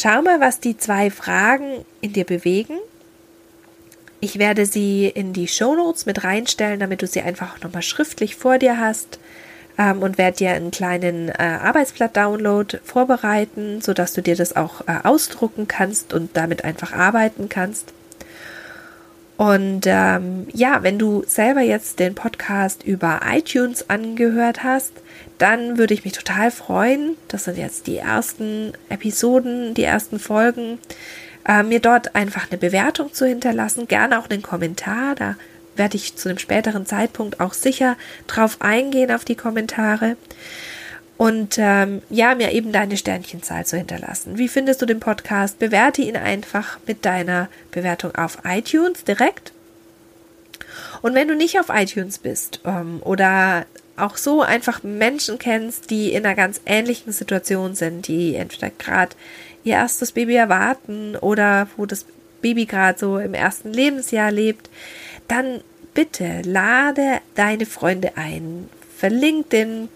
Schau 0.01 0.21
mal, 0.21 0.39
was 0.39 0.61
die 0.61 0.77
zwei 0.77 1.11
Fragen 1.11 1.83
in 1.99 2.13
dir 2.13 2.23
bewegen. 2.23 2.77
Ich 4.21 4.39
werde 4.39 4.65
sie 4.65 5.09
in 5.09 5.33
die 5.33 5.49
Show 5.49 5.75
Notes 5.75 6.05
mit 6.05 6.23
reinstellen, 6.23 6.79
damit 6.79 7.01
du 7.01 7.07
sie 7.07 7.19
einfach 7.19 7.59
nochmal 7.59 7.81
schriftlich 7.81 8.37
vor 8.37 8.59
dir 8.59 8.79
hast 8.79 9.19
ähm, 9.77 10.01
und 10.01 10.17
werde 10.17 10.37
dir 10.37 10.51
einen 10.51 10.71
kleinen 10.71 11.27
äh, 11.27 11.33
Arbeitsblatt-Download 11.37 12.79
vorbereiten, 12.81 13.81
sodass 13.81 14.13
du 14.13 14.21
dir 14.21 14.37
das 14.37 14.55
auch 14.55 14.87
äh, 14.87 14.99
ausdrucken 15.03 15.67
kannst 15.67 16.13
und 16.13 16.37
damit 16.37 16.63
einfach 16.63 16.93
arbeiten 16.93 17.49
kannst. 17.49 17.91
Und 19.39 19.83
ähm, 19.85 20.47
ja, 20.51 20.83
wenn 20.83 20.99
du 20.99 21.23
selber 21.25 21.61
jetzt 21.61 21.99
den 21.99 22.13
Podcast 22.13 22.83
über 22.83 23.21
iTunes 23.25 23.89
angehört 23.89 24.65
hast, 24.65 24.91
dann 25.37 25.77
würde 25.77 25.93
ich 25.93 26.03
mich 26.03 26.11
total 26.11 26.51
freuen. 26.51 27.15
Das 27.29 27.45
sind 27.45 27.57
jetzt 27.57 27.87
die 27.87 27.95
ersten 27.95 28.73
Episoden, 28.89 29.73
die 29.75 29.85
ersten 29.85 30.19
Folgen. 30.19 30.77
Äh, 31.47 31.63
mir 31.63 31.79
dort 31.79 32.15
einfach 32.15 32.51
eine 32.51 32.57
Bewertung 32.57 33.13
zu 33.13 33.25
hinterlassen, 33.25 33.87
gerne 33.87 34.19
auch 34.19 34.29
einen 34.29 34.41
Kommentar. 34.41 35.15
Da 35.15 35.37
werde 35.77 35.95
ich 35.95 36.17
zu 36.17 36.27
einem 36.27 36.37
späteren 36.37 36.85
Zeitpunkt 36.85 37.39
auch 37.39 37.53
sicher 37.53 37.95
drauf 38.27 38.57
eingehen 38.59 39.09
auf 39.09 39.23
die 39.23 39.35
Kommentare 39.35 40.17
und 41.19 41.57
ähm, 41.57 42.01
ja, 42.09 42.33
mir 42.33 42.53
eben 42.53 42.71
deine 42.71 42.95
Sternchenzahl 42.95 43.65
zu 43.65 43.75
hinterlassen. 43.75 44.37
Wie 44.37 44.47
findest 44.47 44.81
du 44.81 44.85
den 44.85 45.01
Podcast? 45.01 45.59
Bewerte 45.59 46.01
ihn 46.01 46.15
einfach 46.15 46.79
mit 46.87 47.03
deiner 47.03 47.49
Bewertung 47.71 48.15
auf 48.15 48.37
iTunes 48.45 49.03
direkt. 49.03 49.51
Und 51.01 51.15
wenn 51.15 51.27
du 51.27 51.35
nicht 51.35 51.59
auf 51.59 51.67
iTunes 51.67 52.19
bist 52.19 52.61
ähm, 52.63 53.01
oder 53.03 53.65
auch 53.97 54.15
so 54.15 54.43
einfach 54.43 54.81
Menschen 54.81 55.39
kennst, 55.39 55.89
die 55.89 56.13
in 56.13 56.25
einer 56.25 56.35
ganz 56.35 56.61
ähnlichen 56.65 57.11
Situation 57.11 57.75
sind, 57.75 58.07
die 58.07 58.35
entweder 58.35 58.69
gerade 58.69 59.13
ihr 59.65 59.73
erstes 59.73 60.13
Baby 60.13 60.35
erwarten 60.35 61.17
oder 61.17 61.67
wo 61.75 61.85
das 61.85 62.05
Baby 62.41 62.65
gerade 62.65 62.97
so 62.97 63.17
im 63.17 63.33
ersten 63.33 63.73
Lebensjahr 63.73 64.31
lebt, 64.31 64.69
dann 65.27 65.59
bitte 65.93 66.43
lade 66.45 67.19
deine 67.35 67.65
Freunde 67.65 68.15
ein. 68.15 68.69
Verlink 68.95 69.49
den 69.49 69.89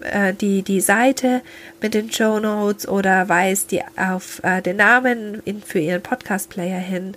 äh, 0.00 0.34
die, 0.34 0.62
die 0.62 0.80
Seite 0.80 1.42
mit 1.80 1.94
den 1.94 2.10
Show 2.10 2.38
Notes 2.38 2.86
oder 2.88 3.28
weist 3.28 3.70
die 3.70 3.82
auf 3.96 4.42
äh, 4.42 4.62
den 4.62 4.76
Namen 4.76 5.42
in, 5.44 5.62
für 5.62 5.78
ihren 5.78 6.02
Podcast-Player 6.02 6.78
hin. 6.78 7.16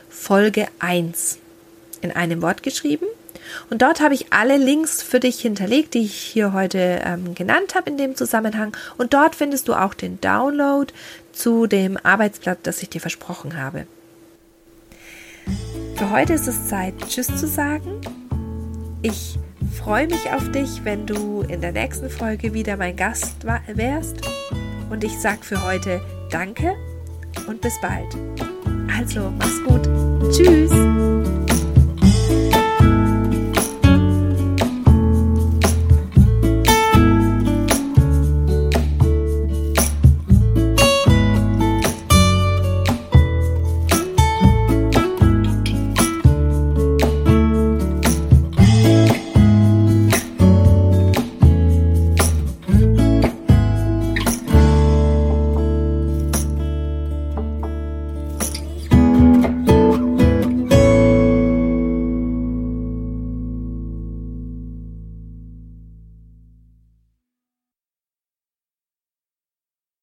Folge 0.10 0.68
1 0.80 1.38
in 2.02 2.12
einem 2.12 2.42
Wort 2.42 2.64
geschrieben. 2.64 3.06
Und 3.70 3.84
dort 3.84 4.02
habe 4.02 4.16
ich 4.16 4.34
alle 4.34 4.58
Links 4.58 5.04
für 5.04 5.20
dich 5.20 5.40
hinterlegt, 5.40 5.94
die 5.94 6.06
ich 6.06 6.16
hier 6.16 6.54
heute 6.54 7.04
ähm, 7.06 7.36
genannt 7.36 7.76
habe 7.76 7.92
in 7.92 7.98
dem 7.98 8.16
Zusammenhang. 8.16 8.76
Und 8.98 9.14
dort 9.14 9.36
findest 9.36 9.68
du 9.68 9.76
auch 9.76 9.94
den 9.94 10.20
Download 10.22 10.92
zu 11.34 11.68
dem 11.68 12.00
Arbeitsblatt, 12.02 12.58
das 12.64 12.82
ich 12.82 12.90
dir 12.90 13.02
versprochen 13.02 13.58
habe. 13.58 13.86
Für 15.96 16.10
heute 16.10 16.34
ist 16.34 16.48
es 16.48 16.68
Zeit, 16.68 16.96
Tschüss 17.08 17.28
zu 17.28 17.48
sagen. 17.48 18.02
Ich 19.04 19.38
freue 19.74 20.08
mich 20.08 20.30
auf 20.32 20.52
dich, 20.52 20.84
wenn 20.84 21.06
du 21.06 21.42
in 21.42 21.62
der 21.62 21.72
nächsten 21.72 22.10
Folge 22.10 22.54
wieder 22.54 22.78
mein 22.78 22.96
Gast 22.96 23.46
wärst. 23.46 24.22
Und 24.90 25.04
ich 25.04 25.20
sage 25.20 25.40
für 25.42 25.66
heute 25.66 26.02
Danke 26.32 26.74
und 27.48 27.62
bis 27.62 27.80
bald. 27.82 28.16
Also, 28.98 29.32
mach's 29.38 29.64
gut. 29.64 29.90
Tschüss. 30.32 31.15